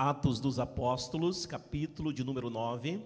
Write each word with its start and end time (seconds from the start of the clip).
Atos 0.00 0.38
dos 0.38 0.60
Apóstolos, 0.60 1.44
capítulo 1.44 2.12
de 2.12 2.22
número 2.22 2.48
9. 2.48 3.04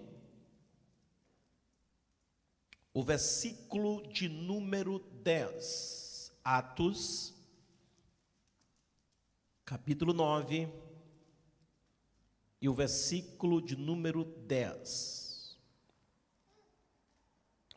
O 2.93 3.03
versículo 3.03 4.07
de 4.13 4.29
número 4.29 4.99
10. 5.23 6.35
Atos, 6.45 7.35
capítulo 9.65 10.13
9. 10.13 10.69
E 12.61 12.69
o 12.69 12.75
versículo 12.75 13.63
de 13.63 13.75
número 13.75 14.23
10. 14.47 15.59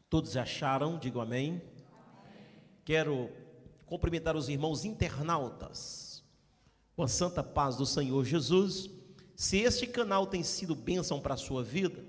Todos 0.09 0.36
acharam? 0.36 1.00
Digam 1.00 1.21
amém. 1.21 1.61
Quero 2.84 3.32
cumprimentar 3.86 4.36
os 4.36 4.50
irmãos 4.50 4.84
internautas 4.84 6.21
com 6.97 7.04
a 7.04 7.07
santa 7.07 7.41
paz 7.41 7.77
do 7.77 7.86
Senhor 7.86 8.25
Jesus. 8.25 8.94
Se 9.36 9.57
este 9.57 9.86
canal 9.86 10.25
tem 10.25 10.44
sido 10.44 10.74
bênção 10.74 11.20
para 11.20 11.34
a 11.34 11.38
sua 11.38 11.64
vida, 11.64 12.04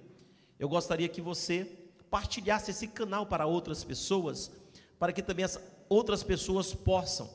eu 0.58 0.68
gostaria 0.68 1.08
que 1.08 1.20
você 1.20 1.66
partilhasse 2.08 2.70
esse 2.70 2.86
canal 2.86 3.26
para 3.26 3.46
outras 3.46 3.82
pessoas, 3.82 4.50
para 4.98 5.12
que 5.12 5.22
também 5.22 5.44
as 5.44 5.58
outras 5.88 6.22
pessoas 6.22 6.72
possam 6.72 7.28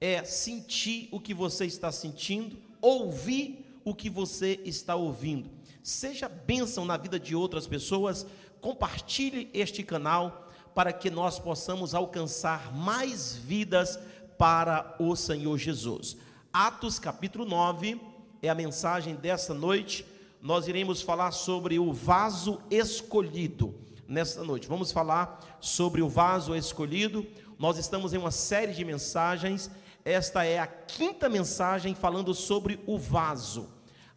é 0.00 0.24
sentir 0.24 1.08
o 1.10 1.20
que 1.20 1.32
você 1.32 1.64
está 1.64 1.90
sentindo, 1.90 2.56
ouvir 2.80 3.80
o 3.84 3.94
que 3.94 4.10
você 4.10 4.60
está 4.64 4.94
ouvindo. 4.94 5.50
Seja 5.82 6.28
bênção 6.28 6.84
na 6.84 6.96
vida 6.96 7.18
de 7.18 7.34
outras 7.34 7.66
pessoas, 7.66 8.26
compartilhe 8.60 9.48
este 9.54 9.82
canal 9.82 10.50
para 10.74 10.92
que 10.92 11.08
nós 11.08 11.38
possamos 11.38 11.94
alcançar 11.94 12.74
mais 12.74 13.34
vidas 13.34 13.98
para 14.36 14.96
o 14.98 15.16
Senhor 15.16 15.56
Jesus. 15.56 16.16
Atos 16.52 16.98
capítulo 16.98 17.44
9 17.44 18.15
é 18.42 18.48
a 18.48 18.54
mensagem 18.54 19.14
dessa 19.14 19.54
noite. 19.54 20.06
Nós 20.40 20.68
iremos 20.68 21.02
falar 21.02 21.32
sobre 21.32 21.78
o 21.78 21.92
vaso 21.92 22.60
escolhido 22.70 23.74
nesta 24.06 24.44
noite. 24.44 24.68
Vamos 24.68 24.92
falar 24.92 25.58
sobre 25.60 26.02
o 26.02 26.08
vaso 26.08 26.54
escolhido. 26.54 27.26
Nós 27.58 27.78
estamos 27.78 28.12
em 28.12 28.18
uma 28.18 28.30
série 28.30 28.72
de 28.72 28.84
mensagens. 28.84 29.70
Esta 30.04 30.44
é 30.44 30.58
a 30.58 30.66
quinta 30.66 31.28
mensagem 31.28 31.94
falando 31.94 32.34
sobre 32.34 32.78
o 32.86 32.98
vaso. 32.98 33.68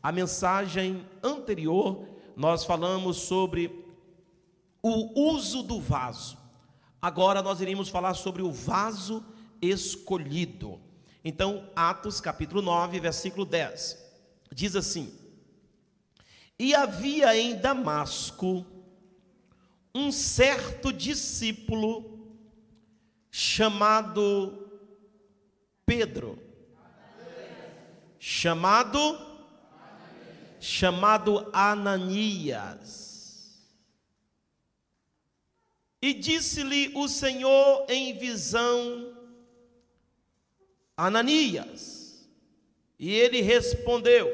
A 0.01 0.11
mensagem 0.11 1.05
anterior 1.23 2.05
nós 2.35 2.63
falamos 2.63 3.17
sobre 3.17 3.85
o 4.81 5.33
uso 5.33 5.63
do 5.63 5.79
vaso. 5.79 6.37
Agora 7.01 7.41
nós 7.41 7.59
iremos 7.59 7.89
falar 7.89 8.13
sobre 8.13 8.41
o 8.41 8.51
vaso 8.51 9.25
escolhido. 9.61 10.79
Então, 11.23 11.69
Atos 11.75 12.21
capítulo 12.21 12.61
9, 12.61 12.99
versículo 12.99 13.45
10 13.45 14.08
diz 14.51 14.75
assim: 14.75 15.13
E 16.57 16.73
havia 16.73 17.37
em 17.37 17.55
Damasco 17.55 18.65
um 19.93 20.11
certo 20.11 20.91
discípulo 20.93 22.37
chamado 23.31 24.69
Pedro, 25.85 26.37
chamado 28.19 29.29
chamado 30.59 31.49
Ananias. 31.53 33.09
E 36.01 36.13
disse-lhe 36.13 36.91
o 36.95 37.07
Senhor 37.07 37.85
em 37.89 38.17
visão, 38.17 39.17
Ananias. 40.95 42.27
E 42.97 43.11
ele 43.11 43.41
respondeu: 43.41 44.29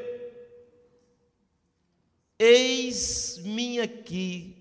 Eis-me 2.38 3.80
aqui, 3.80 4.56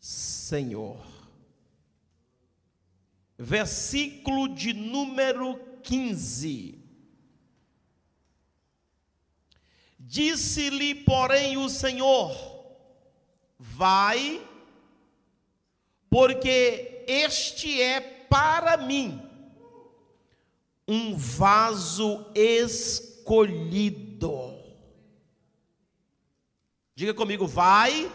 Senhor. 0.00 1.04
Versículo 3.38 4.48
de 4.54 4.72
número 4.72 5.58
15. 5.82 6.78
Disse-lhe, 9.98 10.94
porém, 10.94 11.56
o 11.56 11.68
Senhor: 11.68 12.34
Vai, 13.58 14.44
porque 16.08 17.04
este 17.06 17.80
é 17.80 18.00
para 18.00 18.76
mim 18.76 19.20
um 20.88 21.14
vaso 21.16 22.30
escolhido 22.34 23.16
escolhido. 23.26 24.55
Diga 26.98 27.12
comigo, 27.12 27.46
vai, 27.46 28.10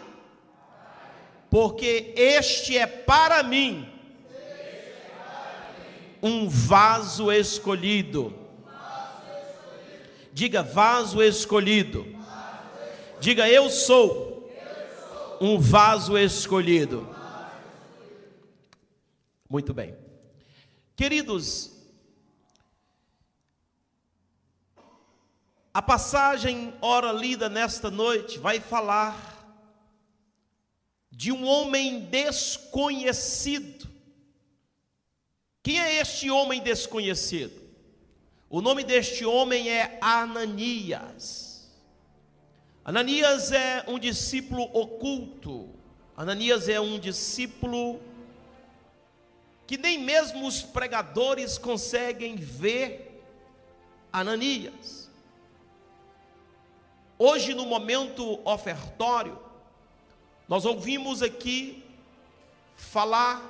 porque 1.48 2.12
este 2.16 2.76
é 2.76 2.84
para 2.84 3.44
mim 3.44 3.88
um 6.20 6.48
vaso 6.48 7.30
escolhido. 7.30 8.34
Diga, 10.32 10.64
vaso 10.64 11.22
escolhido. 11.22 12.04
Diga, 13.20 13.48
eu 13.48 13.70
sou 13.70 14.50
um 15.40 15.60
vaso 15.60 16.18
escolhido. 16.18 17.08
Muito 19.48 19.72
bem. 19.72 19.94
Queridos, 20.96 21.71
A 25.74 25.80
passagem, 25.80 26.74
ora 26.82 27.10
lida 27.12 27.48
nesta 27.48 27.90
noite, 27.90 28.38
vai 28.38 28.60
falar 28.60 29.16
de 31.10 31.32
um 31.32 31.46
homem 31.46 32.00
desconhecido. 32.00 33.88
Quem 35.62 35.80
é 35.80 35.98
este 35.98 36.30
homem 36.30 36.60
desconhecido? 36.60 37.62
O 38.50 38.60
nome 38.60 38.84
deste 38.84 39.24
homem 39.24 39.70
é 39.70 39.98
Ananias. 40.02 41.72
Ananias 42.84 43.50
é 43.50 43.82
um 43.88 43.98
discípulo 43.98 44.64
oculto. 44.74 45.70
Ananias 46.14 46.68
é 46.68 46.78
um 46.78 46.98
discípulo 46.98 47.98
que 49.66 49.78
nem 49.78 49.96
mesmo 49.98 50.46
os 50.46 50.60
pregadores 50.60 51.56
conseguem 51.56 52.36
ver 52.36 53.24
Ananias. 54.12 55.01
Hoje, 57.24 57.54
no 57.54 57.64
momento 57.64 58.40
ofertório, 58.44 59.38
nós 60.48 60.64
ouvimos 60.64 61.22
aqui 61.22 61.84
falar 62.74 63.40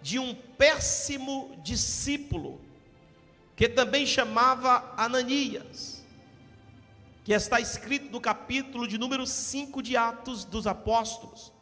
de 0.00 0.20
um 0.20 0.32
péssimo 0.36 1.52
discípulo, 1.64 2.60
que 3.56 3.68
também 3.68 4.06
chamava 4.06 4.94
Ananias, 4.96 6.06
que 7.24 7.32
está 7.32 7.58
escrito 7.58 8.08
no 8.12 8.20
capítulo 8.20 8.86
de 8.86 8.96
número 8.96 9.26
5 9.26 9.82
de 9.82 9.96
Atos 9.96 10.44
dos 10.44 10.68
Apóstolos. 10.68 11.52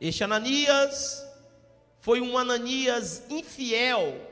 Este 0.00 0.22
Ananias 0.22 1.26
foi 1.98 2.20
um 2.20 2.38
Ananias 2.38 3.24
infiel 3.28 4.30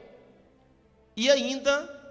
e 1.17 1.29
ainda 1.29 2.02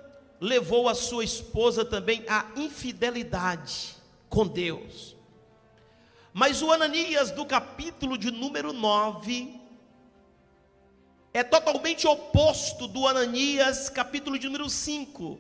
levou 0.42 0.90
a 0.90 0.96
sua 0.96 1.24
esposa 1.24 1.86
também 1.86 2.26
à 2.28 2.48
infidelidade 2.56 3.96
com 4.28 4.48
Deus. 4.48 5.16
Mas 6.34 6.64
o 6.64 6.72
Ananias 6.72 7.30
do 7.30 7.46
capítulo 7.46 8.18
de 8.18 8.32
número 8.32 8.74
9 8.74 9.62
é 11.32 11.44
totalmente 11.44 12.08
oposto 12.08 12.88
do 12.88 13.08
Ananias 13.08 13.88
capítulo 13.88 14.40
de 14.40 14.48
número 14.48 14.68
5. 14.68 15.40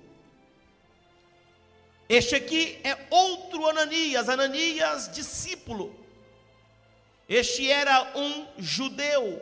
Este 2.07 2.36
aqui 2.36 2.80
é 2.83 3.07
outro 3.09 3.68
Ananias, 3.68 4.30
Ananias 4.30 5.12
discípulo. 5.12 5.95
Este 7.27 7.71
era 7.71 8.12
um 8.15 8.45
judeu 8.59 9.42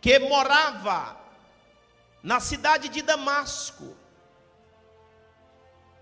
que 0.00 0.18
morava 0.18 1.16
na 2.20 2.40
cidade 2.40 2.88
de 2.88 3.00
Damasco. 3.02 3.99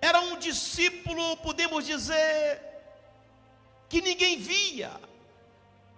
Era 0.00 0.20
um 0.20 0.38
discípulo, 0.38 1.36
podemos 1.38 1.84
dizer, 1.84 2.60
que 3.88 4.00
ninguém 4.00 4.38
via. 4.38 4.92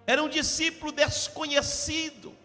Era 0.07 0.23
um 0.23 0.29
discípulo 0.29 0.91
desconhecido. 0.91 2.35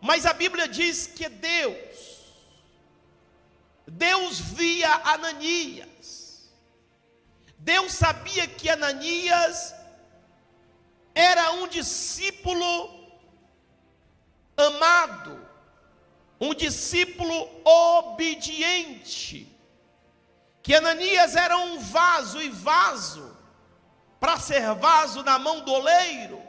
Mas 0.00 0.26
a 0.26 0.32
Bíblia 0.32 0.66
diz 0.66 1.06
que 1.06 1.28
Deus, 1.28 2.34
Deus 3.86 4.40
via 4.40 4.92
Ananias. 5.04 6.50
Deus 7.56 7.92
sabia 7.92 8.48
que 8.48 8.68
Ananias 8.68 9.72
era 11.14 11.52
um 11.52 11.68
discípulo 11.68 13.12
amado, 14.56 15.40
um 16.42 16.52
discípulo 16.52 17.48
obediente, 17.64 19.48
que 20.60 20.74
Ananias 20.74 21.36
era 21.36 21.56
um 21.56 21.78
vaso 21.78 22.42
e 22.42 22.48
vaso, 22.48 23.36
para 24.18 24.40
ser 24.40 24.74
vaso 24.74 25.22
na 25.22 25.38
mão 25.38 25.60
do 25.60 25.72
oleiro, 25.72 26.42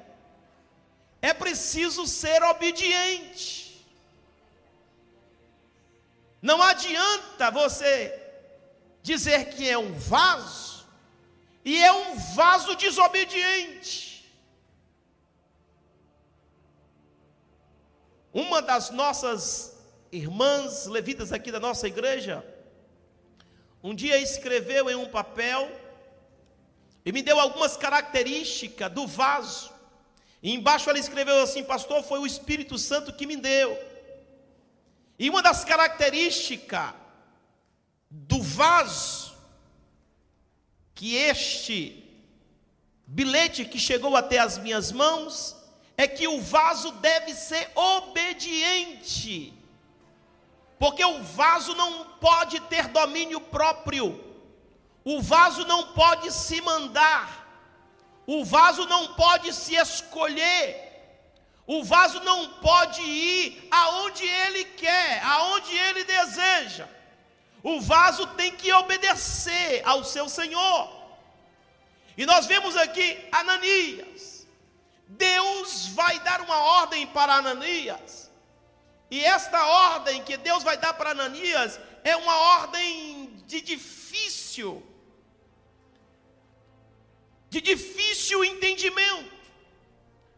é 1.21 1.31
preciso 1.31 2.07
ser 2.07 2.41
obediente. 2.41 3.85
Não 6.41 6.59
adianta 6.59 7.51
você 7.51 8.19
dizer 9.03 9.49
que 9.49 9.69
é 9.69 9.77
um 9.77 9.93
vaso 9.93 10.87
e 11.63 11.77
é 11.77 11.91
um 11.91 12.15
vaso 12.33 12.75
desobediente. 12.75 14.27
Uma 18.33 18.59
das 18.59 18.89
nossas 18.89 19.72
irmãs 20.13 20.85
levitas 20.85 21.33
aqui 21.33 21.51
da 21.51 21.59
nossa 21.59 21.87
igreja, 21.87 22.45
um 23.83 23.95
dia 23.95 24.17
escreveu 24.19 24.89
em 24.89 24.95
um 24.95 25.07
papel 25.07 25.69
e 27.03 27.11
me 27.11 27.21
deu 27.21 27.39
algumas 27.39 27.75
características 27.75 28.91
do 28.91 29.07
vaso. 29.07 29.73
E 30.41 30.53
embaixo 30.53 30.89
ela 30.89 30.99
escreveu 30.99 31.41
assim: 31.41 31.63
Pastor, 31.63 32.03
foi 32.03 32.19
o 32.19 32.27
Espírito 32.27 32.77
Santo 32.77 33.11
que 33.11 33.25
me 33.25 33.35
deu. 33.35 33.77
E 35.17 35.29
uma 35.29 35.41
das 35.41 35.65
características 35.65 36.93
do 38.09 38.41
vaso 38.41 39.33
que 40.93 41.15
este 41.15 42.03
bilhete 43.05 43.65
que 43.65 43.79
chegou 43.79 44.15
até 44.15 44.37
as 44.37 44.57
minhas 44.57 44.91
mãos 44.91 45.55
é 45.97 46.07
que 46.07 46.27
o 46.27 46.39
vaso 46.39 46.91
deve 46.91 47.33
ser 47.33 47.69
obediente. 47.75 49.62
Porque 50.83 51.05
o 51.05 51.23
vaso 51.23 51.73
não 51.75 52.03
pode 52.19 52.59
ter 52.59 52.89
domínio 52.89 53.39
próprio. 53.39 54.21
O 55.05 55.21
vaso 55.21 55.65
não 55.65 55.93
pode 55.93 56.29
se 56.29 56.59
mandar. 56.59 57.47
O 58.27 58.43
vaso 58.43 58.85
não 58.85 59.13
pode 59.13 59.53
se 59.53 59.75
escolher. 59.75 60.67
O 61.65 61.85
vaso 61.85 62.19
não 62.19 62.55
pode 62.55 63.01
ir 63.01 63.65
aonde 63.71 64.25
ele 64.25 64.65
quer, 64.65 65.23
aonde 65.23 65.73
ele 65.73 66.03
deseja. 66.03 66.89
O 67.63 67.79
vaso 67.79 68.27
tem 68.35 68.51
que 68.51 68.73
obedecer 68.73 69.81
ao 69.85 70.03
seu 70.03 70.27
Senhor. 70.27 70.91
E 72.17 72.25
nós 72.25 72.45
vemos 72.45 72.75
aqui 72.75 73.25
Ananias. 73.31 74.45
Deus 75.07 75.85
vai 75.87 76.19
dar 76.19 76.41
uma 76.41 76.57
ordem 76.57 77.07
para 77.07 77.35
Ananias. 77.35 78.23
E 79.15 79.23
esta 79.23 79.63
ordem 79.63 80.23
que 80.23 80.35
Deus 80.37 80.63
vai 80.63 80.75
dar 80.75 80.95
para 80.95 81.11
Ananias 81.11 81.79
é 82.03 82.15
uma 82.15 82.35
ordem 82.57 83.43
de 83.45 83.61
difícil, 83.61 84.71
de 87.47 87.61
difícil 87.61 88.43
entendimento. 88.43 89.31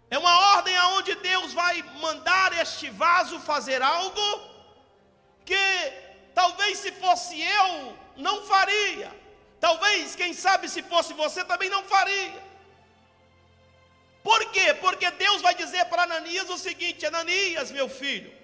É 0.09 0.17
uma 0.17 0.35
ordem 0.57 0.75
aonde 0.75 1.15
Deus 1.15 1.53
vai 1.53 1.81
mandar 2.01 2.51
este 2.63 2.89
vaso 2.89 3.39
fazer 3.39 3.81
algo 3.81 4.27
que 5.45 5.65
talvez 6.33 6.79
se 6.79 6.91
fosse 6.91 7.41
eu 7.41 7.97
não 8.17 8.45
faria. 8.45 9.09
Talvez, 9.57 10.17
quem 10.17 10.33
sabe, 10.33 10.67
se 10.67 10.83
fosse 10.83 11.13
você 11.13 11.45
também 11.45 11.69
não 11.69 11.85
faria. 11.85 12.43
Por 14.21 14.51
quê? 14.51 14.73
Porque 14.73 15.09
Deus 15.11 15.41
vai 15.41 15.55
dizer 15.55 15.85
para 15.85 16.03
Ananias 16.03 16.49
o 16.49 16.57
seguinte: 16.57 17.05
Ananias, 17.05 17.71
meu 17.71 17.87
filho, 17.87 18.43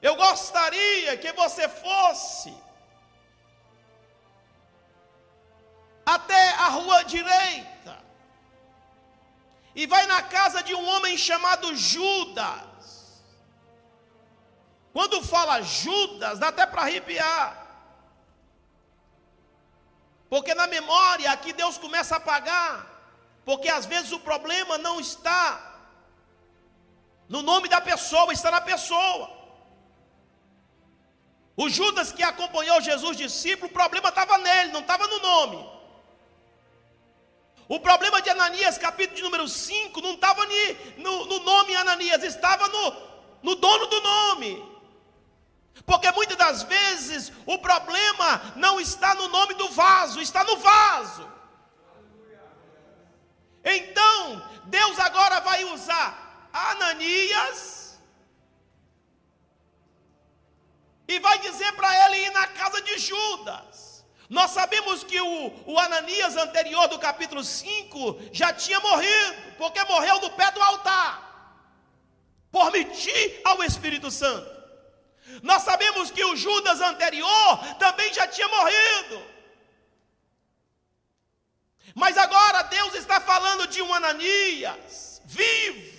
eu 0.00 0.14
gostaria 0.16 1.16
que 1.16 1.32
você 1.32 1.68
fosse 1.68 2.54
até 6.04 6.50
a 6.50 6.68
rua 6.68 7.02
direita 7.04 7.98
e 9.74 9.86
vai 9.86 10.06
na 10.06 10.22
casa 10.22 10.62
de 10.62 10.74
um 10.74 10.88
homem 10.88 11.18
chamado 11.18 11.74
Judas. 11.76 13.22
Quando 14.92 15.22
fala 15.22 15.60
Judas, 15.60 16.38
dá 16.38 16.48
até 16.48 16.64
para 16.64 16.82
arrepiar. 16.82 17.66
Porque 20.30 20.54
na 20.54 20.66
memória 20.66 21.30
aqui 21.30 21.52
Deus 21.52 21.76
começa 21.76 22.14
a 22.14 22.18
apagar. 22.18 22.86
Porque 23.44 23.68
às 23.68 23.84
vezes 23.84 24.12
o 24.12 24.20
problema 24.20 24.78
não 24.78 24.98
está 24.98 25.74
no 27.28 27.42
nome 27.42 27.68
da 27.68 27.80
pessoa, 27.80 28.32
está 28.32 28.50
na 28.50 28.62
pessoa. 28.62 29.35
O 31.56 31.70
Judas 31.70 32.12
que 32.12 32.22
acompanhou 32.22 32.80
Jesus 32.82 33.16
discípulo, 33.16 33.70
o 33.70 33.72
problema 33.72 34.10
estava 34.10 34.36
nele, 34.36 34.72
não 34.72 34.80
estava 34.80 35.08
no 35.08 35.18
nome. 35.20 35.76
O 37.66 37.80
problema 37.80 38.20
de 38.20 38.28
Ananias, 38.28 38.76
capítulo 38.76 39.16
de 39.16 39.22
número 39.22 39.48
5, 39.48 40.00
não 40.02 40.12
estava 40.12 40.46
no, 40.98 41.24
no, 41.24 41.40
nome 41.40 41.74
Ananias, 41.74 42.22
estava 42.22 42.68
no, 42.68 42.94
no 43.42 43.54
dono 43.56 43.86
do 43.86 44.00
nome. 44.02 44.76
Porque 45.84 46.10
muitas 46.12 46.36
das 46.36 46.62
vezes 46.62 47.32
o 47.46 47.58
problema 47.58 48.52
não 48.54 48.78
está 48.78 49.14
no 49.14 49.28
nome 49.28 49.54
do 49.54 49.68
vaso, 49.70 50.20
está 50.20 50.44
no 50.44 50.58
vaso. 50.58 51.26
Então, 53.64 54.48
Deus 54.66 54.98
agora 54.98 55.40
vai 55.40 55.64
usar 55.64 56.48
Ananias 56.52 57.75
e 61.08 61.18
vai 61.20 61.38
dizer 61.38 61.72
para 61.72 62.06
ele 62.06 62.26
ir 62.26 62.30
na 62.30 62.46
casa 62.48 62.80
de 62.82 62.98
Judas. 62.98 64.04
Nós 64.28 64.50
sabemos 64.50 65.04
que 65.04 65.20
o, 65.20 65.52
o 65.66 65.78
Ananias 65.78 66.36
anterior 66.36 66.88
do 66.88 66.98
capítulo 66.98 67.44
5 67.44 68.30
já 68.32 68.52
tinha 68.52 68.80
morrido, 68.80 69.54
porque 69.56 69.82
morreu 69.84 70.20
no 70.20 70.30
pé 70.30 70.50
do 70.50 70.60
altar, 70.60 71.22
por 72.50 72.72
mentir 72.72 73.40
ao 73.44 73.62
Espírito 73.62 74.10
Santo. 74.10 74.54
Nós 75.42 75.62
sabemos 75.62 76.10
que 76.10 76.24
o 76.24 76.36
Judas 76.36 76.80
anterior 76.80 77.58
também 77.78 78.12
já 78.12 78.26
tinha 78.26 78.48
morrido. 78.48 79.22
Mas 81.94 82.18
agora 82.18 82.62
Deus 82.62 82.94
está 82.94 83.20
falando 83.20 83.66
de 83.68 83.80
um 83.80 83.94
Ananias 83.94 85.20
vivo 85.24 85.96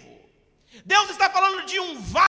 Deus 0.86 1.10
está 1.10 1.30
falando 1.30 1.66
de 1.66 1.80
um 1.80 2.00
vaso, 2.02 2.28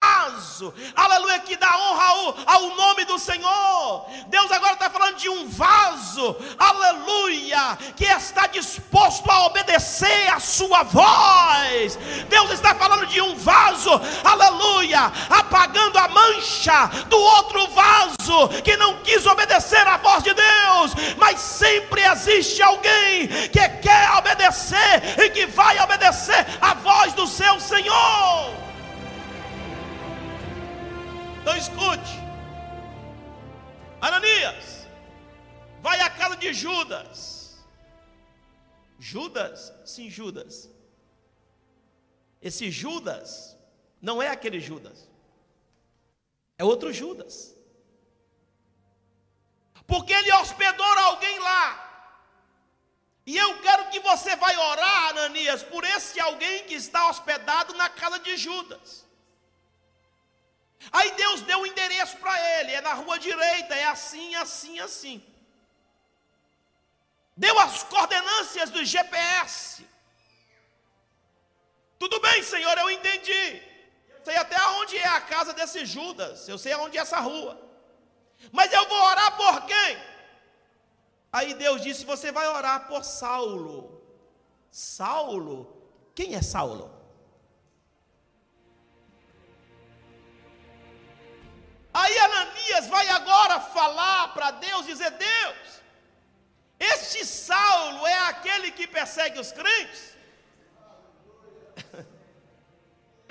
aleluia, 0.94 1.38
que 1.40 1.56
dá 1.56 1.68
honra 1.76 2.04
ao, 2.04 2.36
ao 2.46 2.76
nome 2.76 3.04
do 3.04 3.18
Senhor. 3.18 4.06
Deus 4.28 4.50
agora 4.50 4.74
está 4.74 4.90
falando 4.90 5.16
de 5.16 5.28
um 5.28 5.48
vaso, 5.48 6.36
aleluia, 6.58 7.78
que 7.96 8.04
está 8.04 8.46
disposto 8.46 9.30
a 9.30 9.46
obedecer 9.46 10.28
a 10.32 10.40
sua 10.40 10.82
voz. 10.82 11.96
Deus 12.28 12.50
está 12.50 12.74
falando 12.74 13.06
de 13.06 13.20
um 13.20 13.36
vaso, 13.36 13.90
aleluia, 14.24 15.12
apagando 15.30 15.98
a 15.98 16.08
mancha 16.08 16.86
do 17.08 17.18
outro 17.18 17.66
vaso 17.68 18.48
que 18.62 18.76
não 18.76 18.98
quis 19.02 19.26
obedecer 19.26 19.86
à 19.86 19.96
voz 19.96 20.22
de 20.22 20.34
Deus, 20.34 20.92
mas 21.16 21.38
sempre 21.40 22.02
existe 22.02 22.62
alguém 22.62 23.28
que 23.28 23.68
quer 23.80 24.10
obedecer 24.16 25.18
e 25.18 25.30
que 25.30 25.46
vai 25.46 25.78
obedecer 25.80 26.46
à 26.60 26.74
voz 26.74 27.12
do 27.14 27.26
seu 27.26 27.58
Senhor. 27.60 28.67
Então 31.48 31.56
escute. 31.56 32.12
Ananias, 34.02 34.86
vai 35.80 35.98
à 35.98 36.10
casa 36.10 36.36
de 36.36 36.52
Judas. 36.52 37.56
Judas? 38.98 39.72
Sim, 39.86 40.10
Judas. 40.10 40.68
Esse 42.42 42.70
Judas 42.70 43.56
não 43.98 44.20
é 44.20 44.28
aquele 44.28 44.60
Judas. 44.60 45.08
É 46.58 46.64
outro 46.64 46.92
Judas. 46.92 47.56
Porque 49.86 50.12
ele 50.12 50.30
hospedou 50.34 50.84
alguém 50.98 51.38
lá. 51.38 52.12
E 53.24 53.38
eu 53.38 53.58
quero 53.62 53.88
que 53.88 54.00
você 54.00 54.36
vai 54.36 54.54
orar, 54.54 55.08
Ananias, 55.12 55.62
por 55.62 55.82
esse 55.82 56.20
alguém 56.20 56.64
que 56.64 56.74
está 56.74 57.08
hospedado 57.08 57.72
na 57.72 57.88
casa 57.88 58.18
de 58.18 58.36
Judas. 58.36 59.07
Aí 60.92 61.10
Deus 61.12 61.42
deu 61.42 61.58
o 61.58 61.62
um 61.62 61.66
endereço 61.66 62.16
para 62.18 62.34
ele, 62.58 62.72
é 62.72 62.80
na 62.80 62.94
rua 62.94 63.18
direita, 63.18 63.74
é 63.74 63.84
assim, 63.84 64.34
assim, 64.36 64.78
assim. 64.80 65.22
Deu 67.36 67.58
as 67.58 67.82
coordenâncias 67.82 68.70
do 68.70 68.84
GPS. 68.84 69.86
Tudo 71.98 72.20
bem, 72.20 72.42
Senhor, 72.42 72.76
eu 72.78 72.90
entendi. 72.90 73.62
Sei 74.24 74.36
até 74.36 74.60
onde 74.80 74.96
é 74.96 75.06
a 75.08 75.20
casa 75.20 75.52
desse 75.52 75.84
Judas, 75.86 76.48
eu 76.48 76.58
sei 76.58 76.72
aonde 76.72 76.98
é 76.98 77.00
essa 77.00 77.18
rua. 77.18 77.60
Mas 78.52 78.72
eu 78.72 78.88
vou 78.88 79.00
orar 79.02 79.36
por 79.36 79.66
quem? 79.66 79.98
Aí 81.32 81.54
Deus 81.54 81.82
disse: 81.82 82.04
Você 82.04 82.30
vai 82.30 82.48
orar 82.48 82.88
por 82.88 83.04
Saulo. 83.04 84.02
Saulo? 84.70 85.76
Quem 86.14 86.34
é 86.34 86.42
Saulo? 86.42 86.97
Aí 92.00 92.16
Ananias 92.18 92.86
vai 92.86 93.08
agora 93.08 93.58
falar 93.60 94.28
para 94.34 94.52
Deus, 94.52 94.86
dizer: 94.86 95.10
Deus, 95.10 95.82
este 96.78 97.24
Saulo 97.26 98.06
é 98.06 98.18
aquele 98.32 98.70
que 98.70 98.86
persegue 98.86 99.40
os 99.40 99.50
crentes? 99.50 100.16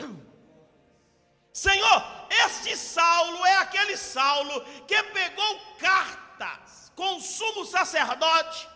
Senhor, 1.54 2.04
este 2.46 2.76
Saulo 2.76 3.46
é 3.46 3.58
aquele 3.60 3.96
Saulo 3.96 4.66
que 4.86 5.02
pegou 5.04 5.60
cartas 5.80 6.92
com 6.94 7.16
o 7.16 7.22
sumo 7.22 7.64
sacerdote 7.66 8.68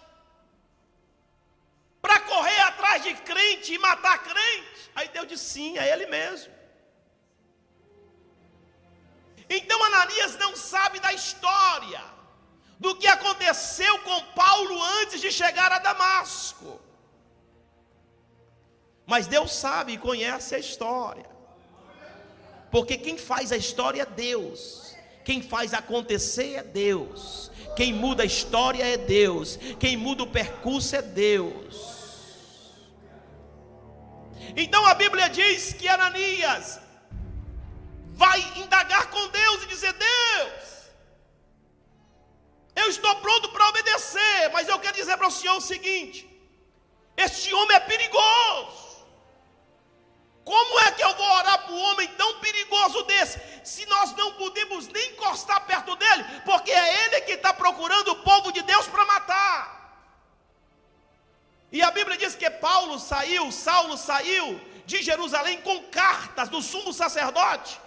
para 2.01 2.21
correr 2.21 2.61
atrás 2.61 3.03
de 3.03 3.13
crente 3.13 3.73
e 3.73 3.77
matar 3.77 4.23
crente. 4.23 4.89
Aí 4.95 5.09
Deus 5.09 5.27
disse: 5.27 5.45
sim, 5.45 5.77
é 5.77 5.91
ele 5.91 6.05
mesmo. 6.05 6.60
Então 9.53 9.83
Ananias 9.83 10.37
não 10.37 10.55
sabe 10.55 10.97
da 11.01 11.11
história, 11.11 12.01
do 12.79 12.95
que 12.95 13.05
aconteceu 13.05 13.99
com 13.99 14.21
Paulo 14.33 14.81
antes 15.01 15.19
de 15.19 15.29
chegar 15.29 15.69
a 15.73 15.79
Damasco. 15.79 16.79
Mas 19.05 19.27
Deus 19.27 19.51
sabe 19.51 19.91
e 19.91 19.97
conhece 19.97 20.55
a 20.55 20.59
história. 20.59 21.29
Porque 22.71 22.97
quem 22.97 23.17
faz 23.17 23.51
a 23.51 23.57
história 23.57 24.03
é 24.03 24.05
Deus. 24.05 24.95
Quem 25.25 25.41
faz 25.41 25.73
acontecer 25.73 26.55
é 26.55 26.63
Deus. 26.63 27.51
Quem 27.75 27.91
muda 27.91 28.23
a 28.23 28.25
história 28.25 28.85
é 28.85 28.95
Deus. 28.95 29.59
Quem 29.81 29.97
muda 29.97 30.23
o 30.23 30.31
percurso 30.31 30.95
é 30.95 31.01
Deus. 31.01 31.75
Então 34.55 34.85
a 34.85 34.93
Bíblia 34.93 35.27
diz 35.29 35.73
que 35.73 35.89
Ananias 35.89 36.79
vai 38.23 38.39
indagar 38.63 39.07
com 39.13 39.23
Deus 39.39 39.63
e 39.63 39.71
dizer: 39.73 39.93
Deus, 39.93 40.63
eu 42.81 42.87
estou 42.95 43.13
pronto 43.25 43.49
para 43.49 43.69
obedecer, 43.69 44.39
mas 44.53 44.67
eu 44.67 44.79
quero 44.83 44.99
dizer 45.01 45.17
para 45.17 45.31
o 45.31 45.37
Senhor 45.39 45.57
o 45.57 45.69
seguinte: 45.71 46.19
este 47.25 47.53
homem 47.57 47.77
é 47.77 47.89
perigoso. 47.93 48.79
Como 50.51 50.79
é 50.85 50.91
que 50.91 51.03
eu 51.07 51.13
vou 51.19 51.31
orar 51.39 51.57
para 51.63 51.73
um 51.73 51.83
homem 51.87 52.07
tão 52.21 52.31
perigoso 52.45 53.03
desse, 53.09 53.39
se 53.63 53.85
nós 53.85 54.15
não 54.19 54.29
podemos 54.33 54.87
nem 54.87 55.11
encostar 55.11 55.59
perto 55.71 55.95
dele, 55.95 56.23
porque 56.45 56.71
é 56.71 56.87
ele 57.03 57.21
que 57.21 57.33
está 57.33 57.53
procurando 57.53 58.09
o 58.11 58.21
povo 58.29 58.51
de 58.51 58.61
Deus 58.71 58.87
para 58.87 59.05
matar? 59.05 59.59
E 61.71 61.81
a 61.81 61.91
Bíblia 61.91 62.17
diz 62.17 62.33
que 62.35 62.49
Paulo 62.49 62.99
saiu, 62.99 63.51
Saulo 63.51 63.97
saiu 63.97 64.59
de 64.85 65.01
Jerusalém 65.09 65.61
com 65.61 65.77
cartas 65.99 66.49
do 66.49 66.61
sumo 66.61 66.91
sacerdote 66.91 67.79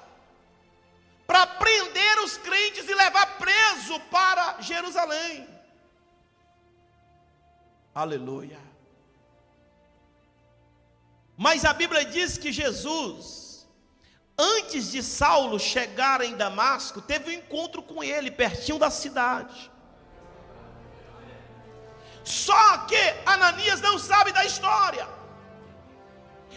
para 1.26 1.46
prender 1.46 2.18
os 2.20 2.36
crentes 2.36 2.88
e 2.88 2.94
levar 2.94 3.38
preso 3.38 3.98
para 4.10 4.60
Jerusalém. 4.60 5.48
Aleluia. 7.94 8.60
Mas 11.36 11.64
a 11.64 11.72
Bíblia 11.72 12.04
diz 12.04 12.38
que 12.38 12.52
Jesus, 12.52 13.66
antes 14.38 14.90
de 14.90 15.02
Saulo 15.02 15.58
chegar 15.58 16.20
em 16.20 16.36
Damasco, 16.36 17.00
teve 17.00 17.30
um 17.30 17.32
encontro 17.32 17.82
com 17.82 18.02
ele, 18.02 18.30
pertinho 18.30 18.78
da 18.78 18.90
cidade. 18.90 19.70
Só 22.22 22.78
que 22.78 22.96
Ananias 23.26 23.80
não 23.80 23.98
sabe 23.98 24.32
da 24.32 24.44
história. 24.44 25.06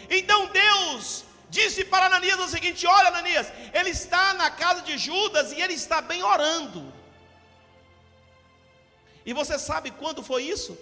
Então 0.08 0.46
Deus 0.46 1.24
disse 1.48 1.84
para 1.84 2.06
Ananias 2.06 2.38
o 2.40 2.48
seguinte: 2.48 2.86
Olha, 2.86 3.08
Ananias, 3.08 3.52
ele 3.72 3.90
está 3.90 4.34
na 4.34 4.50
casa 4.50 4.82
de 4.82 4.96
Judas 4.98 5.52
e 5.52 5.60
ele 5.60 5.74
está 5.74 6.00
bem 6.00 6.22
orando. 6.22 6.92
E 9.24 9.32
você 9.32 9.58
sabe 9.58 9.90
quando 9.90 10.22
foi 10.22 10.44
isso? 10.44 10.78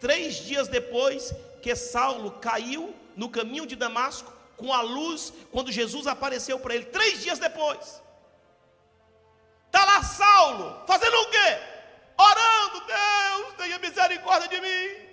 Três 0.00 0.36
dias 0.36 0.68
depois 0.68 1.34
que 1.62 1.74
Saulo 1.74 2.32
caiu 2.32 2.94
no 3.16 3.28
caminho 3.28 3.66
de 3.66 3.76
Damasco 3.76 4.32
com 4.56 4.72
a 4.72 4.80
luz, 4.80 5.32
quando 5.50 5.72
Jesus 5.72 6.06
apareceu 6.06 6.58
para 6.58 6.74
ele, 6.74 6.84
três 6.86 7.22
dias 7.22 7.38
depois. 7.38 8.02
Está 9.66 9.84
lá 9.84 10.02
Saulo, 10.02 10.82
fazendo 10.86 11.16
o 11.16 11.30
quê? 11.30 11.58
Orando, 12.16 12.86
Deus, 12.86 13.54
tenha 13.56 13.78
misericórdia 13.78 14.48
de 14.48 14.60
mim, 14.60 15.06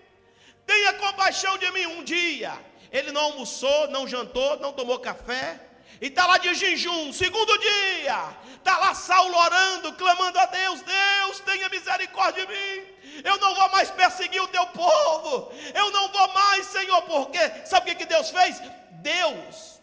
tenha 0.65 0.93
compaixão 0.93 1.57
de 1.57 1.69
mim. 1.71 1.87
Um 1.87 2.03
dia, 2.03 2.53
ele 2.91 3.11
não 3.11 3.21
almoçou, 3.21 3.87
não 3.87 4.07
jantou, 4.07 4.59
não 4.59 4.73
tomou 4.73 4.99
café, 4.99 5.59
e 6.01 6.07
está 6.07 6.25
lá 6.25 6.37
de 6.37 6.53
jejum, 6.55 7.13
segundo 7.13 7.57
dia, 7.59 8.35
está 8.55 8.77
lá 8.77 8.93
Saulo 8.93 9.37
orando, 9.37 9.93
clamando 9.93 10.39
a 10.39 10.45
Deus: 10.47 10.81
Deus, 10.81 11.39
tenha 11.41 11.69
misericórdia 11.69 12.45
de 12.45 12.51
mim, 12.51 12.85
eu 13.23 13.37
não 13.37 13.53
vou 13.53 13.69
mais 13.69 13.91
perseguir 13.91 14.41
o 14.41 14.47
teu 14.47 14.65
povo, 14.67 15.53
eu 15.73 15.91
não 15.91 16.11
vou 16.11 16.27
mais, 16.33 16.65
Senhor, 16.65 17.01
porque 17.03 17.65
sabe 17.65 17.91
o 17.91 17.95
que 17.95 18.05
Deus 18.05 18.29
fez? 18.29 18.59
Deus 18.93 19.79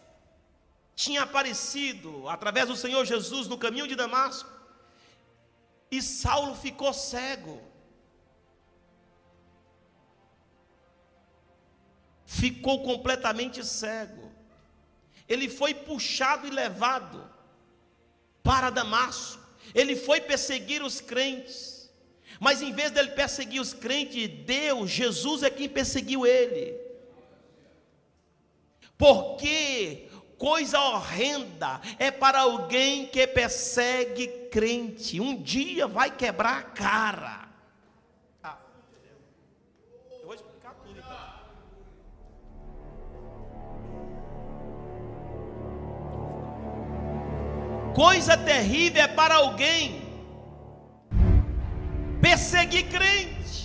tinha 0.93 1.23
aparecido 1.23 2.27
através 2.27 2.67
do 2.67 2.75
Senhor 2.75 3.05
Jesus 3.05 3.47
no 3.47 3.57
caminho 3.57 3.87
de 3.87 3.95
Damasco, 3.95 4.49
e 5.89 6.01
Saulo 6.01 6.53
ficou 6.55 6.93
cego. 6.93 7.68
Ficou 12.29 12.83
completamente 12.83 13.65
cego. 13.65 14.31
Ele 15.27 15.49
foi 15.49 15.73
puxado 15.73 16.45
e 16.45 16.51
levado 16.51 17.27
para 18.43 18.69
Damasco. 18.69 19.41
Ele 19.73 19.95
foi 19.95 20.21
perseguir 20.21 20.83
os 20.83 21.01
crentes. 21.01 21.89
Mas 22.39 22.61
em 22.61 22.71
vez 22.71 22.91
dele 22.91 23.09
perseguir 23.11 23.59
os 23.59 23.73
crentes, 23.73 24.29
Deus, 24.45 24.91
Jesus 24.91 25.41
é 25.41 25.49
quem 25.49 25.67
perseguiu 25.67 26.23
ele. 26.23 26.79
Porque 28.95 30.07
coisa 30.37 30.79
horrenda 30.79 31.81
é 31.97 32.11
para 32.11 32.41
alguém 32.41 33.07
que 33.07 33.25
persegue 33.25 34.27
crente. 34.51 35.19
Um 35.19 35.41
dia 35.41 35.87
vai 35.87 36.15
quebrar 36.15 36.59
a 36.59 36.63
cara. 36.63 37.48
Coisa 48.01 48.35
terrível 48.37 49.01
é 49.03 49.07
para 49.19 49.35
alguém 49.43 49.83
perseguir 52.25 52.85
crente. 52.93 53.57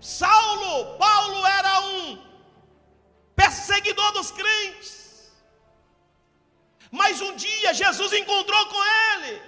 Saulo, 0.00 0.96
Paulo 1.02 1.40
era 1.58 1.72
um 1.80 2.04
perseguidor 3.40 4.10
dos 4.12 4.30
crentes. 4.38 4.94
Mas 6.90 7.20
um 7.26 7.34
dia 7.36 7.74
Jesus 7.74 8.10
encontrou 8.20 8.64
com 8.72 8.82
ele. 9.08 9.42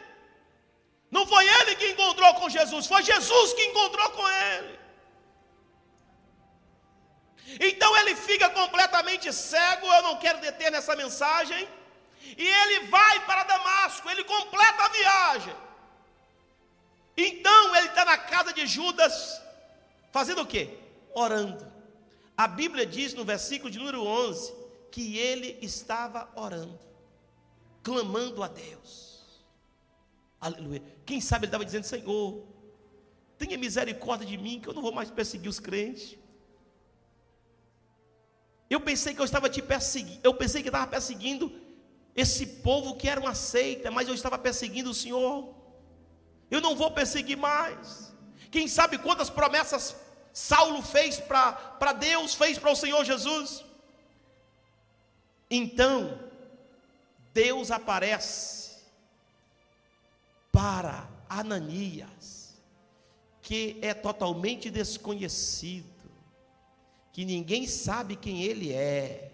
Não 1.11 1.25
foi 1.27 1.45
ele 1.59 1.77
que 1.77 1.93
encontrou 1.93 2.35
com 2.35 2.51
Jesus, 2.51 2.87
foi 2.87 3.03
Jesus 3.03 3.55
que 3.55 3.65
encontrou 3.71 4.11
com 4.19 4.29
ele. 4.29 4.79
Então 7.71 7.97
ele 8.01 8.15
fica 8.15 8.51
completamente 8.51 9.33
cego. 9.33 9.87
Eu 9.87 10.03
não 10.09 10.19
quero 10.19 10.41
deter 10.41 10.71
nessa 10.71 10.95
mensagem. 10.95 11.67
E 12.37 12.47
ele 12.47 12.87
vai 12.87 13.25
para 13.27 13.45
Damasco, 13.45 14.09
ele 14.11 14.25
completa 14.25 14.83
a 14.85 14.89
viagem. 14.89 15.57
Então 17.17 17.77
ele 17.77 17.89
está 17.89 18.05
na 18.05 18.19
casa 18.19 18.53
de 18.53 18.67
Judas, 18.67 19.41
fazendo 20.11 20.43
o 20.43 20.47
quê? 20.47 20.79
Orando. 21.15 21.73
A 22.37 22.49
Bíblia 22.49 22.85
diz 22.85 23.15
no 23.15 23.25
versículo 23.25 23.71
de 23.71 23.79
número 23.79 24.03
11 24.03 24.53
que 24.91 25.19
ele 25.19 25.59
estava 25.63 26.29
orando, 26.35 26.79
clamando 27.83 28.43
a 28.43 28.49
Deus. 28.49 29.23
Aleluia. 30.41 30.83
Quem 31.07 31.21
sabe 31.21 31.45
ele 31.45 31.49
estava 31.49 31.65
dizendo: 31.65 31.85
Senhor, 31.85 32.45
tenha 33.39 33.57
misericórdia 33.57 34.27
de 34.27 34.37
mim, 34.37 34.61
que 34.61 34.69
eu 34.69 34.75
não 34.75 34.83
vou 34.83 34.93
mais 34.93 35.11
perseguir 35.11 35.49
os 35.49 35.61
crentes. 35.61 36.19
Eu 38.69 38.81
pensei 38.81 39.15
que 39.15 39.21
eu 39.21 39.25
estava 39.25 39.49
te 39.49 39.63
perseguindo, 39.63 40.21
eu 40.25 40.35
pensei 40.35 40.63
que 40.63 40.69
estava 40.69 40.87
perseguindo 40.87 41.53
esse 42.15 42.47
povo 42.47 42.97
que 42.97 43.09
era 43.09 43.21
uma 43.21 43.35
seita, 43.35 43.91
mas 43.91 44.07
eu 44.07 44.15
estava 44.15 44.39
perseguindo 44.39 44.91
o 44.91 44.95
Senhor. 44.95 45.53
Eu 46.51 46.61
não 46.61 46.77
vou 46.77 46.91
perseguir 46.91 47.37
mais. 47.37 48.13
Quem 48.51 48.69
sabe 48.69 48.99
quantas 48.99 49.29
promessas 49.29 49.97
Saulo 50.33 50.83
fez 50.83 51.19
para 51.19 51.93
Deus, 51.93 52.35
fez 52.35 52.59
para 52.59 52.71
o 52.71 52.77
Senhor 52.77 53.05
Jesus. 53.05 53.65
Então, 55.51 56.19
Deus 57.33 57.71
aparece 57.71 58.79
para 60.53 61.09
Ananias, 61.29 62.57
que 63.43 63.79
é 63.83 63.93
totalmente 63.93 64.71
desconhecido, 64.71 66.11
que 67.13 67.25
ninguém 67.25 67.67
sabe 67.67 68.15
quem 68.15 68.43
ele 68.43 68.73
é 68.73 69.34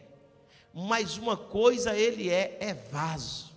mas 0.74 1.16
uma 1.16 1.36
coisa 1.36 1.96
ele 1.96 2.28
é, 2.30 2.56
é 2.60 2.74
vaso. 2.74 3.50